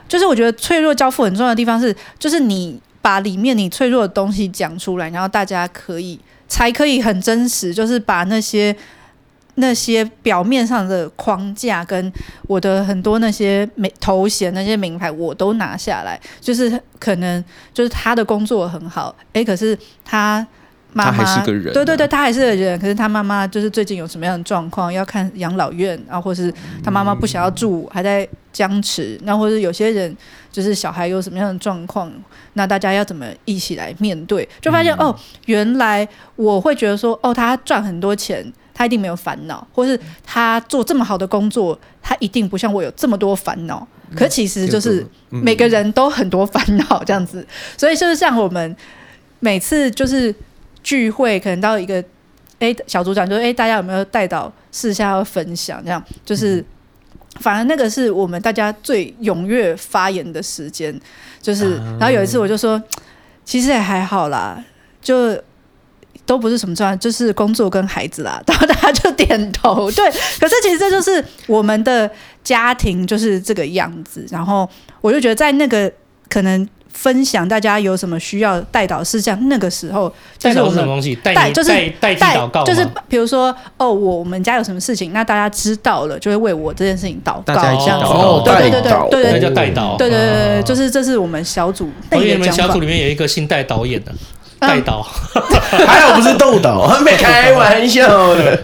[0.07, 6.19] 就是我觉得脆弱交付很重要的地方是，就是你把里面你脆弱的东西讲出来，然后大家可以。
[6.45, 8.75] 才可以很真实，就是把那些
[9.55, 16.19] 那些表面上的框架跟我的很多那些名头衔、那些名牌，我都拿下来。
[16.39, 17.43] 就是可能
[17.73, 19.75] 就是他的工作很好，哎，可是
[20.05, 20.45] 他
[20.93, 22.79] 妈妈他还是个人啊对对对，他还是个人。
[22.79, 30.15] 可是他妈妈就是最近有什么样的状况，要看养老院啊，或是他妈妈不想要住，还在僵持，那或者有些人
[30.51, 32.11] 就是小孩有什么样的状况，
[32.53, 34.47] 那大家要怎么一起来面对？
[34.61, 43.87] 就发现、嗯、哦，原来我会觉得说，哦，他赚很多钱，他一定没有烦恼，或是他做这么好的工作，他一定不像我有这么多烦恼。
[44.15, 47.43] 可其实就是每个人都很多烦恼这样子，
[47.75, 48.75] 所以就是像我们
[49.39, 50.33] 每次就是
[50.84, 52.03] 聚会，可能到一个
[52.59, 55.81] 哎小组长就说哎大家有没有带到事项要分享？
[55.84, 56.63] 这样就是
[57.39, 60.93] 反而那个是我们大家最踊跃发言的时间，
[61.41, 62.81] 就是然后有一次我就说
[63.43, 64.63] 其实也还好啦，
[65.01, 65.41] 就。
[66.25, 68.41] 都不是什么重要，就是工作跟孩子啦。
[68.47, 70.09] 然后大家就点头，对。
[70.39, 72.09] 可是其实这就是我们的
[72.41, 74.25] 家庭就是这个样子。
[74.31, 74.69] 然后
[75.01, 75.91] 我就觉得在那个
[76.29, 81.69] 可能分享大家有什么需要代祷事项那个时候，就是我们什么东西代就是
[81.99, 88.05] 代代祷告，就是比如说哦，我我们家有什么事情，那大家知道了就会为我这件事情祷告，这样子。
[88.05, 89.97] 哦，对对对对对，那叫代祷。
[89.97, 91.89] 对对对对，就是这是我们小组。
[92.11, 94.11] 我以为你们小组里面有一个姓戴导演的。
[94.65, 95.01] 带导，
[95.85, 98.57] 还好不是豆导，没开玩笑的。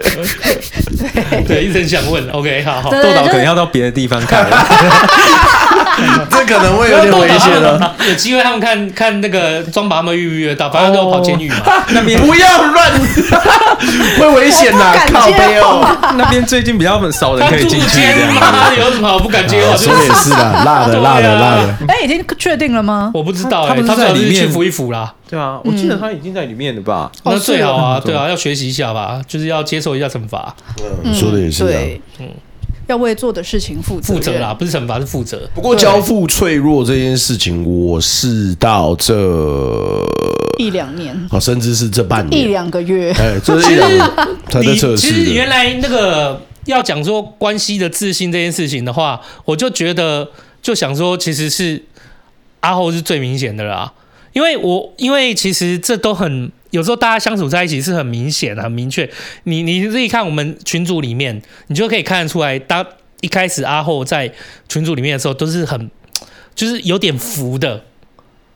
[1.45, 4.47] 对，一直想问，OK，好好，豆导可能要到别的地方看，
[6.29, 7.95] 这可能会有点危险了。
[8.07, 11.55] 有机会他们看看那个庄把他们预不预约到，反正都要跑监狱嘛。
[11.89, 12.91] 那 边不要乱，
[14.19, 15.97] 会危险呐，靠北哦。
[16.17, 17.99] 那边最近比较少人可以进去。
[18.39, 19.75] 妈有什么好不敢接话？
[19.77, 21.75] 说也是的，辣的辣的辣的。
[21.87, 23.11] 哎，已经确定了吗？
[23.13, 25.13] 我不知道，他们在里面去扶一扶啦。
[25.29, 27.11] 对啊，我记得他已经在里面了吧？
[27.23, 30.53] 那最好啊，对啊，要学习一下吧，就是要接受一下惩罚。
[31.03, 32.01] 嗯，说的也是对。
[32.19, 32.27] 嗯，
[32.89, 34.13] 要为做的事情负责。
[34.13, 35.47] 负责啦，不是惩罚，是负责。
[35.53, 39.13] 不过交付脆弱这件事情，我是到这
[40.57, 43.11] 一两年，哦，甚至是这半年一两个月。
[43.11, 44.01] 哎，这是一两 年
[44.49, 45.07] 才在测试。
[45.07, 50.27] 其实原来那个要讲说关系的自信这件事情的话，我就觉得
[50.61, 51.83] 就想说，其实是
[52.61, 53.93] 阿后是最明显的啦。
[54.33, 59.09] 因为我因为其实这都很有时候大家相处在一起是很明显很明确。
[59.43, 62.85] 你你自己看我们群组里面，你就可以看得出来，当
[63.21, 64.31] 一开始阿后在
[64.67, 65.89] 群组里面的时候，都是很
[66.53, 67.83] 就是有点浮的，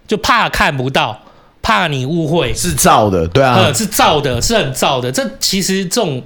[0.07, 1.24] 就怕看不到，
[1.61, 5.11] 怕你误会，是造的，对啊，是造的，是很造的。
[5.11, 6.22] 这其实这种。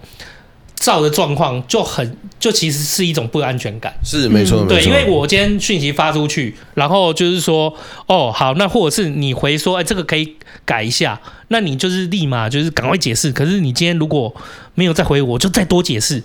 [0.79, 7.73] 照的状况就很，就其实是一种不安全感，是没错，对，因为我今天讯息发出去，然后就是说，
[8.05, 13.31] 哦，好，那或者是你回说，哎，这个可以改一下，那你就是立马就是赶快解释。
[13.31, 14.33] 可是你今天如果
[14.75, 16.21] 没有再回我，就再多解释，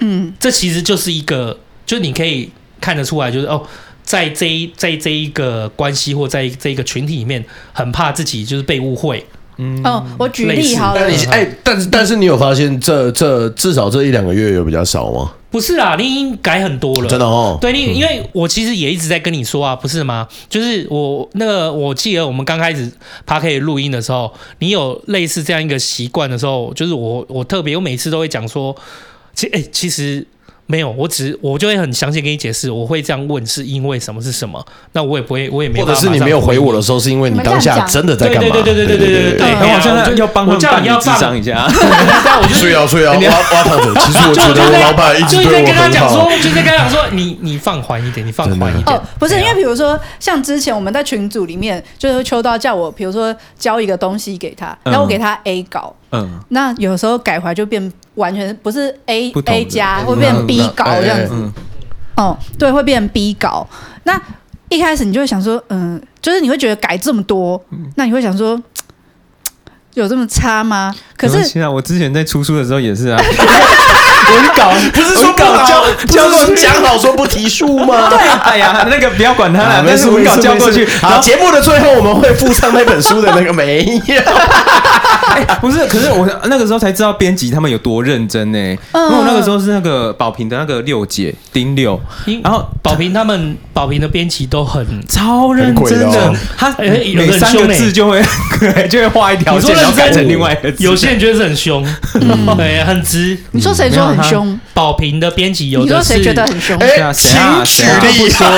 [0.00, 3.66] 嗯，这其实就是一个，就你可以看得出来，就是哦，
[4.02, 9.24] 在这一在这一个关系或在这一个群体里面，很怕自己就是被误会。
[9.56, 11.00] 嗯哦，我举例好了。
[11.00, 15.32] 但你哎，但是但是你有发现这这至少这一两个月有比较少吗？
[15.50, 17.56] 不是啊，你已经改很多了，真的哦。
[17.60, 20.26] 对，你因为我其实也一直在跟你说啊，不是吗？
[20.48, 22.90] 就是我那个，我记得我们刚开始
[23.26, 28.74] Podcast 录音的时候，你有类似这样一个习惯的时候，就是我我特别我每次都会讲说，
[29.34, 30.26] 其哎其实。
[30.66, 35.80] 没有，我只我就会很详细跟你解释，我会这样问是因为什么是什么，那我也不会，我也没。
[35.80, 38.50] 或者是你没有回我的时候，是因为你当下真的在干嘛？
[38.50, 39.50] 对对对对对对对对对。
[39.50, 41.68] 然后现在要帮他办理咨商一下。
[42.54, 43.94] 所以啊，所以啊，挖挖他的。
[44.00, 46.30] 其实我觉得我老板一直对我很好。
[46.40, 48.96] 就在跟他讲说，你你放缓一点，你放缓一点。
[48.96, 55.94] 哦，不是，因为比如说像之前我们在群组里面，就是秋刀叫我，比如说交一个东西给他，然后我给他 A 稿。
[56.14, 61.34] 嗯，那有时候改回来就变完全不是 A A 加，会变 B 稿这样子。
[62.16, 63.66] 哦，对，会变 B 稿。
[64.04, 64.20] 那
[64.68, 67.60] 一开始你就会想说，嗯，就是你会觉得改这么多，
[67.96, 68.60] 那你会想说，
[69.94, 70.94] 有这么差吗？
[71.16, 73.20] 可是现在我之前在出书的时候也是啊。
[74.34, 78.08] 文稿不是说稿交交过讲好说不提数吗？
[78.10, 80.84] 对，哎呀，那个不要管他了，但是文稿交过去。
[81.00, 84.22] 好，节目的最后我们会附上那本书的那个没有。
[85.60, 88.58] 不是，可是我那个时候才知道编辑他们有多认真呢。
[88.58, 92.00] 因为我那个时候是那个宝瓶的那个六姐丁六，
[92.42, 98.22] 然后宝瓶他们宝瓶的编辑都很超认真的，他每三个字就会
[98.88, 100.82] 就会画一条线，然后改成另外一个字。
[100.82, 101.84] 有些人觉得是很凶，
[102.56, 103.36] 对，很直。
[103.50, 104.06] 你说谁说？
[104.06, 105.92] 很凶，宝瓶的编辑有的是。
[105.92, 106.78] 你说谁觉得很凶？
[106.78, 107.32] 哎，请
[107.64, 108.46] 举例说。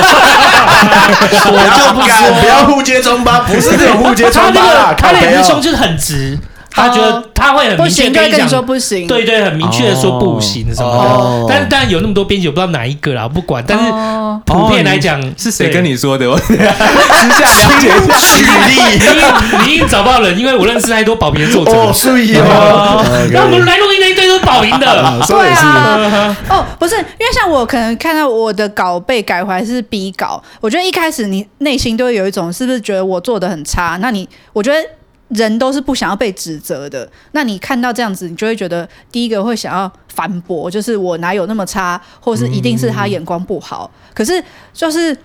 [1.49, 4.93] 我就不敢，不要互揭疮疤，不是这种互揭疮疤啦。
[4.97, 6.37] 他那个凶就是很直，
[6.77, 9.07] 他觉得他会很不行，明确跟你就会跟你说，不行。
[9.07, 11.53] 对对，很明确的说不行什么哦的。
[11.53, 13.63] 但是当然有那么多编辑，我不知道哪一个啦，我不管。
[13.67, 16.29] 但是哦普遍来讲，是谁跟你说的？
[16.29, 18.17] 我私下了解一下。
[18.19, 18.81] 举例
[19.59, 21.91] 你你已经找不到人，因为我认识太多保平的作者哦。
[21.91, 24.85] 所以哦那我们来录音那一堆都是保赢的，
[25.27, 33.97] 对啊，哦，不是，因为像我可能看到我的稿被改回来是 B 稿，我觉得一开始你内心都会有一种是不是觉得我做的很差？
[33.99, 34.77] 那你我觉得
[35.29, 37.09] 人都是不想要被指责的。
[37.31, 43.89] 那你看到这样子，你就会觉得第一个会想要反驳，就是我哪有那么差，或是一定是他眼光不好。
[44.13, 45.17] 可是就是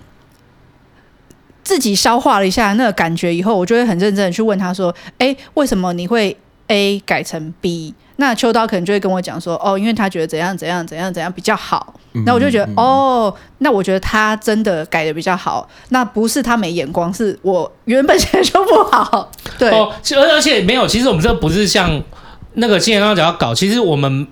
[1.63, 6.37] 自己消化了一下那个感觉以后，我就会很认真的去问他说：“哎，为什么你会
[6.67, 11.93] A 改成 B？” 那秋刀可能就会跟我讲说：“哦，因为他觉得怎样怎样怎样怎样比较好。”
[12.25, 15.67] 那我就觉得哦，那我觉得他真的改的比较好。
[15.89, 19.31] 那不是他没眼光，是我原本写的就不好。
[19.57, 22.01] 对，而而且没有，其实我们这不是像
[22.53, 24.27] 那个之前刚刚讲要搞，其实我们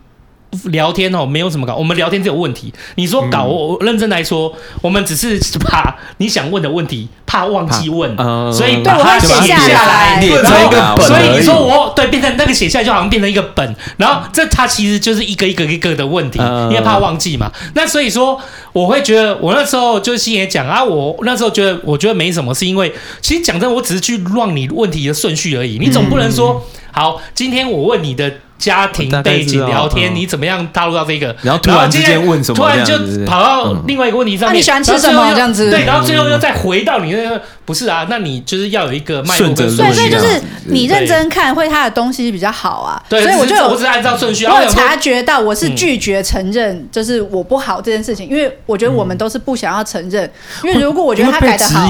[0.66, 2.74] 聊天哦，没有什么搞，我们聊天只有问题。
[2.96, 17.50] 你说搞，我我认真来说，我们只是 怕你想问的问题，怕忘记问，呃所以对我把它写下来来，变成一个然后本所以你说我对变成那个写下来，就好像变成一个本，然后这它其实就是一个一个一个的问题，嗯因为怕忘记嘛。
[17.74, 18.38] 那所以说，
[18.74, 25.80] 我会觉得我那时候就是心也讲啊，我那时候觉得我觉得没什么，是因为其实讲真的，我只是去乱你问题的顺序而已。
[25.80, 28.32] 你总不能说，好，今天我问你的。
[28.62, 31.36] 家庭背景聊天，你怎么样踏入到这个？
[31.42, 32.56] 然后突然之间问什么？
[32.56, 32.96] 突然就
[33.26, 34.54] 跑到另外一个问题上面。
[34.54, 35.32] 那你喜欢吃什么？
[35.34, 38.06] 这样子对，然后最后又再回到你那个，不是啊？
[38.08, 39.50] 那你就是要有一个脉络。
[39.56, 43.02] 对，所以就是你认真看，会他的东西比较好啊。
[43.10, 44.46] 对，所以我就我只是按照顺序。
[44.46, 50.30] 我有察觉到，我是拒绝承认，就是我不好这件事情，因为我觉得我们都是不想要承认。
[50.64, 51.88] 因为如果我觉得他改的好，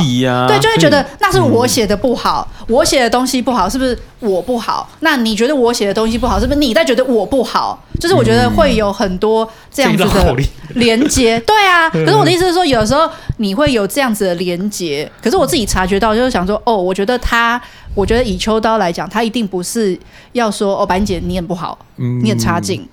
[0.47, 4.89] 对，就会觉得那是我写的不好，我写的东西不好，是不是我不好？
[5.01, 7.41] 那你觉得我写的东西不好，是不是你在觉得我不？
[7.43, 10.35] 好，就是我觉得会有很多这样子的
[10.75, 11.89] 连接， 对啊。
[11.89, 17.61] 可是我的意思是说，有时候你会有这样子的连接，可是我自己察觉到，就是想说，哦，我觉得他，
[17.95, 19.99] 我觉得以秋刀来讲，他一定不是
[20.33, 22.87] 要说，哦，板姐你很不好，你很差劲。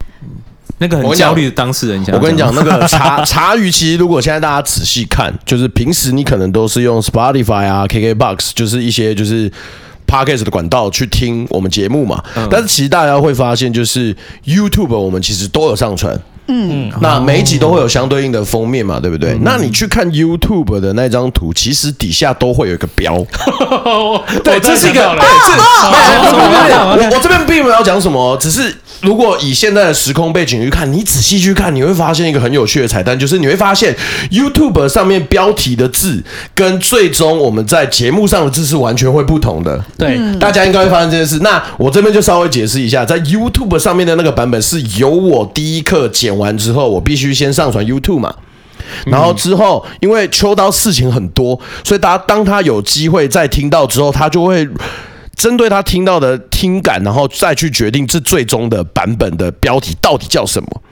[0.79, 9.53] 那个很焦虑的当事人，我跟你讲，那个茶茶余，其实如果现在大家仔细看，就是平时你可能都是用 Spotify 啊、KKBox，就是一些就是。
[10.09, 16.18] Podcast 的管道去听我们节目嘛，嗯、但是其实大家会发现，就是 YouTube 我们其实都有上传，
[16.49, 19.32] 嗯，那每一集都会有相对应的封面嘛，对不对？
[19.34, 23.24] 嗯、那你去看 YouTube 的那张图，其实底下都会有一个标，
[24.42, 25.61] 对，这是一个，对，是，
[26.32, 28.74] 我我这边并没有讲什么，只是。
[29.01, 33.96] 如果以现在的时空背景去看，你仔细去看，你会发现一个很有趣的彩蛋，就是你会发现
[34.28, 36.20] YouTube 上面标题的字
[36.53, 39.80] 跟最终我们在节目上的字是完全会不同的。
[39.96, 41.38] 对，大家应该会发现这件事。
[41.44, 48.34] 那我这边就稍微解释一下，在 YouTube 上面的那个版本是由我第一课剪完之后，我必须先上传 YouTube 嘛。
[49.07, 54.68] 然后之后，因为秋刀事情很多，所以大家当他有机会再听到之后，他就会。
[55.36, 60.82] 针对他听到的听感，然后再去决定这最终的版本的标题到底叫什么。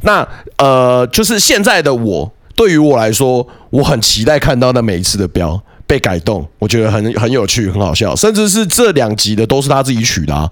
[0.00, 0.26] 那
[0.56, 10.50] 呃，就是现在的我，对于我来说，我很期待看到那每一次的标被改动，我觉得很很有趣，很好笑，甚至是这两集的都是他自己取的啊。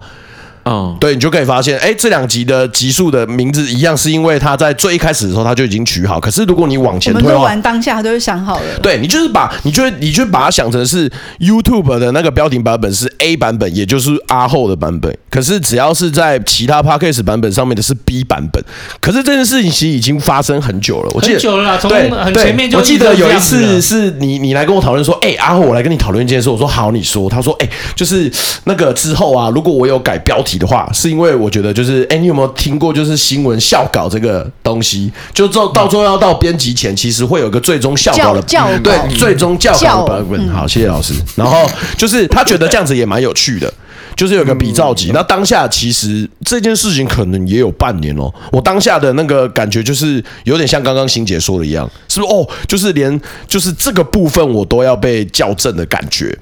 [0.68, 6.18] 嗯，对，你就可以发现，哎，这两集的集数的名字一样，是因为他在最一开始的时候他就已经取好。
[6.18, 8.64] 可是如果你往前推，我们完当下他都是想好了。
[8.82, 11.08] 对，你就是把，你就你就把它想成是
[11.38, 15.16] YouTube 的那个标题版本是 A 版本，也就是阿后的版本。
[15.30, 18.64] 可是只要是在其他 Podcast 版本上面的是 B 版本。
[19.00, 26.50] 可是这件事情其实已经发生很久了，我记得很久了啦，从很前面就我记得有一次是你你来跟我讨论说，哎，阿后，我来跟你讨论一件事。
[26.50, 27.26] 我说好，你说。
[27.28, 28.30] 他说，哎，就是
[28.64, 35.12] 那个之后啊，如果我有改标题的话，是因为我觉得就是，哎，你有没有听过就是新闻校稿这个东西？
[35.32, 40.48] 就到到最后要到编辑前，其实会有个最终校稿的对，最终校稿的版本。
[40.48, 41.14] 好，谢谢老师。
[41.34, 43.72] 然后就是他觉得这样子也蛮有趣的，
[44.14, 45.10] 就是有个比照集。
[45.12, 48.32] 那当下其实这件事情可能也有半年哦。
[48.52, 52.32] 我当下的那个感觉就是有点像刚刚欣姐说的一样，是不是？
[52.32, 56.36] 哦，就是连就是这个部分我都要被校正的感觉。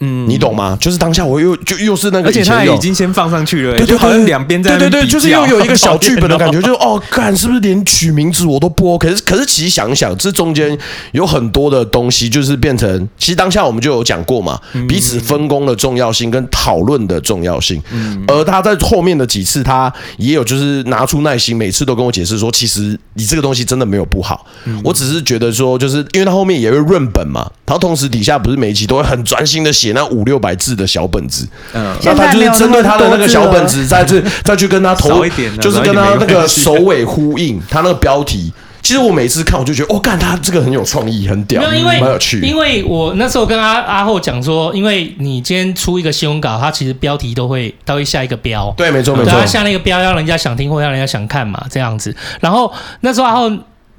[0.00, 0.76] 嗯，你懂吗？
[0.80, 9.08] 就是当下我又就又是那个，而且他已经先放上去了，对，就好像两边在对对对，就是又有一个小剧本的感觉， 就是哦，干是不是连取名字我都不 OK？
[9.08, 10.76] 可是可是其实想想，这中间
[11.12, 17.80] 有很多的东西，就是变成其实当下我们就有讲过嘛，彼此分工的重要性跟讨论的重要性。
[17.92, 24.44] 嗯而他在后面的几次，他也有就是拿出耐心，每次都跟我解释说，其实你这个东西真的没有不好，
[24.82, 29.85] 我只是觉得说，就是因为他后面也会润本嘛，然后同时底下不是每一期都会很专心的写。
[29.86, 35.24] 写那五六百字的小本子，嗯，那他就是针对他的那个小本子，再去再去跟他投
[35.60, 38.52] 就是跟他那个首尾呼应，他那个标题。
[38.82, 42.40] 其实我每次看，我就觉得，哦，干他这个很有创意，很屌，没有，因为蛮有趣。
[42.40, 49.46] 因为我那时候跟阿阿后讲说，因为你今天出一个新闻稿，它其实标题都会都会下一个标，对，没错没对，他错。
[49.46, 52.14] 下那个标，让人家想听或让人家想看嘛，这样子。
[52.40, 53.50] 然后那时候阿后，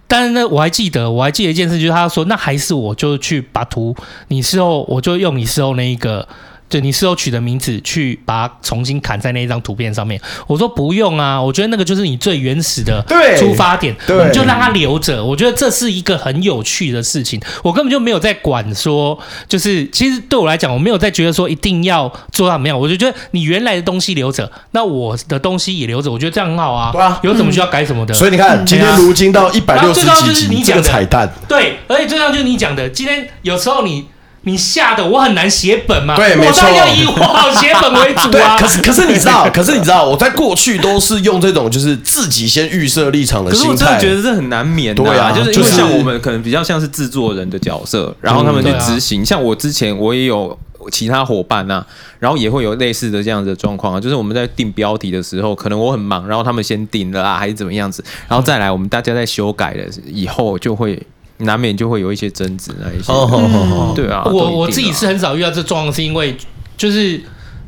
[0.08, 3.96] 但是呢，我还记得，我还记得一件事，就是他说，那还是我就去把图，
[4.30, 6.28] 你事后我就用你事后那一个。
[6.70, 13.02] 就你事后取的名字去把它重新砍在那一张图片上面，我说不用啊，我觉得那个就是你最原始的
[13.38, 15.24] 出发点，对，你就让它留着。
[15.24, 26.92] 我觉得这是一个很有趣的事情，我根本就没有在管说，就是其实对我来讲，我没有在觉得说一定要做到怎么样，我就觉得你原来的东西留着，那我的东西也留着，我觉得这样很好啊。
[26.92, 28.14] 对啊，有什么需要改什么的。
[28.14, 30.02] 所以你看，今天如今到一百六十
[30.34, 34.06] 几集，这个彩蛋，对，而且最重要就是你讲的，今天有时候你。
[34.48, 36.16] 你吓得我很难写本嘛？
[36.16, 36.62] 对，没错。
[36.62, 38.58] 我当然要以我好写本为主啊。
[38.58, 43.68] 可是，可是你知道，可是你知道，我在过去都是用这种就是自己先预设立场的心态。
[43.68, 45.06] 可是我真的觉得这很难免的、啊。
[45.06, 49.26] 对啊，就是因为像我们可能比较像是制作人的角色，然后他们去执行。
[49.26, 50.58] 像我之前我也有
[50.90, 51.86] 其他伙伴啊，
[52.18, 54.00] 然后也会有类似的这样子的状况啊。
[54.00, 61.06] 就是我们在定标题的时候，可能我很忙，然后他们先定了啊，还是怎么样子，然后再来我们大家在修改了以后就会。
[61.38, 66.36] 难免就会有一些争执那一些，嗯、对啊，我我自己是很少遇到这状况，是因为
[66.76, 67.22] 就是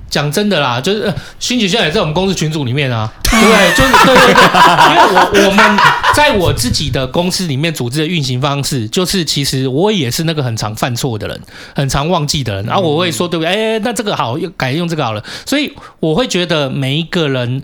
[0.09, 4.43] 讲真的啦，就是新姐现在也在我们公司群组里面啊，对，就是对对对，
[4.89, 5.78] 因为我我们
[6.15, 11.39] 在我自己的公司里面组织的运行方式，就是其实我也是那个很常犯错的人，
[11.76, 13.53] 很常忘记的人，然后我会说对不对？
[13.53, 17.61] 哎，那这个好，又改用这个好了，所以我会觉得每一个人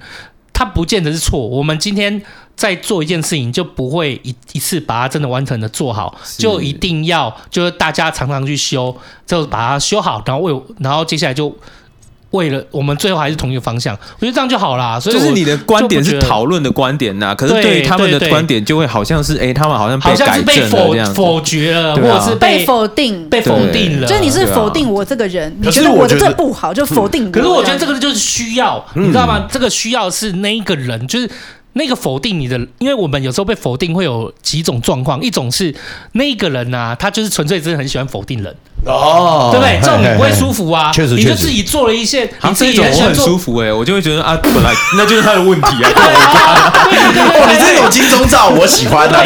[0.53, 2.21] 他不见得是错，我们今天。
[2.55, 8.95] 在做一件事情，就不会一一次把它真的完成的做好，就一定要就是大家常常去修，
[9.27, 11.53] 就把它修好，然后为然后接下来就
[12.31, 14.97] 为了我们最后还是同一个方向，我觉得这样就好啦。
[14.97, 24.07] 所以就是你的观点是讨论的观点呐，可是对于他们的观点就会好像是哎，他们好像被改正了这样否决了，或者是被否定，被否定了。
[24.07, 27.29] 就你是否定我这个人，你觉得我的这不好，就否定。
[27.31, 29.45] 可是我觉得这个就是需要，你知道吗？
[29.51, 31.29] 这个需要是那一个人，就是。
[31.77, 35.75] 那个否定你的，因为我们有时候被否定会有几种状况，一种是
[36.13, 38.55] 那个人呐、啊，他就是纯粹真的很喜欢否定人。
[38.85, 39.79] 哦，对不对？
[39.81, 45.89] 这种你不会舒服啊，确实，你就自己做了一些，你自己很很舒服哎，我就会觉得啊，本来那就是他的问题啊，
[46.89, 49.17] 对对对，哦，你这种金钟罩我喜欢的，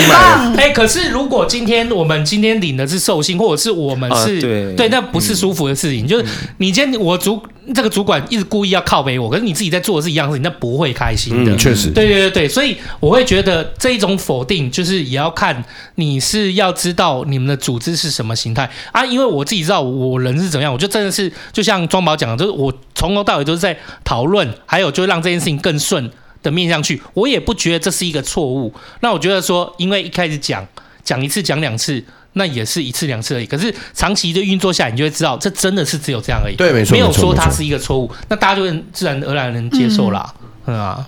[0.57, 4.73] 哎，可是如果今天我们今天领的是寿星，或者是我们是对。
[4.75, 6.25] 对，那不是舒服的事情，就是
[6.57, 7.39] 你今天我主。
[7.73, 11.53] 这个主管一直故意要靠背我，可是你自己在做的是一样的事情，那不会开心的。
[11.53, 15.63] 嗯，确实，对对对对，所以我会觉得这一种否定，就是也要看
[15.95, 19.05] 你是要知道你们的组织是什么形态啊。
[19.05, 26.09] 因为我自己知道我人是怎么样，我就真的是就像庄宝讲的，就是我从头到尾都是在讨论，还有就让这件事情更顺
[26.41, 27.01] 的面向去。
[27.13, 28.73] 我也不觉得这是一个错误。
[29.01, 30.67] 那我觉得说，因为一开始讲
[31.03, 32.03] 讲一次，讲两次。
[32.33, 36.55] 那也是一次两次而已，可是长期的运作下来，你就会知道，这真的是只有这样而已。
[36.55, 40.33] 对，没错，没有说它是一个错误，那大家就会自然而然能接受啦。
[40.65, 41.07] 嗯，嗯啊，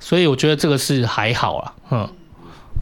[0.00, 1.72] 所以我觉得这个是还好啦。
[1.90, 2.08] 嗯。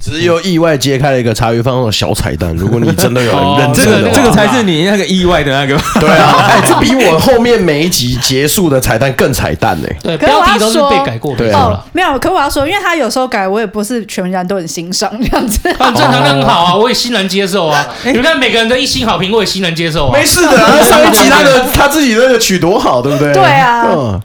[0.00, 2.52] 只有意外揭开了一个茶余饭后的小彩蛋。
[2.56, 5.78] 如果你真的有很认真这个才是你那个意外的那个。
[6.00, 9.88] 对啊，哎，这比我后面每一集结束的彩蛋更彩蛋呢。
[10.02, 11.38] 对，标题都是被改过的。
[11.38, 15.60] 对哦，没有，可我要说，因为他有时候改，我也不是全然都很欣赏这样子。
[15.78, 17.86] 很 正常，很好啊，我也欣然接受啊。
[18.04, 20.12] 你看每个人的一星好评，我也欣然接受啊。
[20.18, 23.32] 没事的，上一集他的他自己那个曲多好，对不对？
[23.34, 23.84] 对啊。
[23.86, 24.20] 嗯。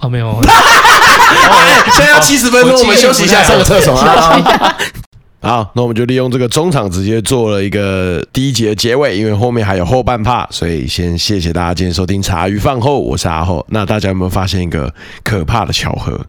[0.00, 0.40] 啊，没有。
[1.92, 4.76] 现在要七十分钟，我们休息一下，上个厕所啊。
[5.42, 13.64] 好，那我们就利用这个中场直接做了一个第一集的结尾，因为后面还有后半 part，所以先谢谢大家今天收听茶余饭后，我是阿后。
[13.70, 14.92] 那大家有没有发现一个
[15.24, 16.20] 可怕的巧合？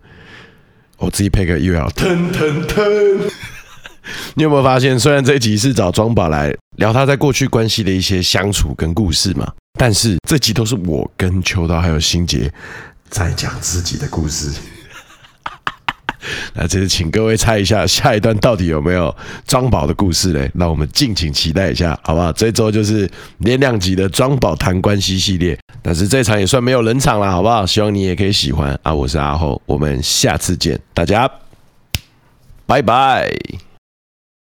[0.97, 2.85] 我自己配个乐，腾腾腾。
[4.35, 9.45] 你有没有发现，虽然这一集是找庄宝来聊他在过去关系的一些相处跟故事嘛，
[9.77, 12.51] 但是这集都是我跟秋刀还有欣洁
[13.11, 14.51] 在讲自己的故事。
[16.53, 19.13] 那这次请各位猜一下，下一段到底有没有
[19.45, 20.49] 庄宝的故事嘞？
[20.53, 22.31] 那我们敬请期待一下，好不好？
[22.33, 23.09] 这周就是
[23.39, 27.65] 连两集的庄宝谈关系系列，但是这场也算没有冷场了，好不好？
[27.65, 28.93] 希望你也可以喜欢啊！
[28.93, 31.29] 我是阿后，我们下次见，大家
[32.65, 33.29] 拜拜。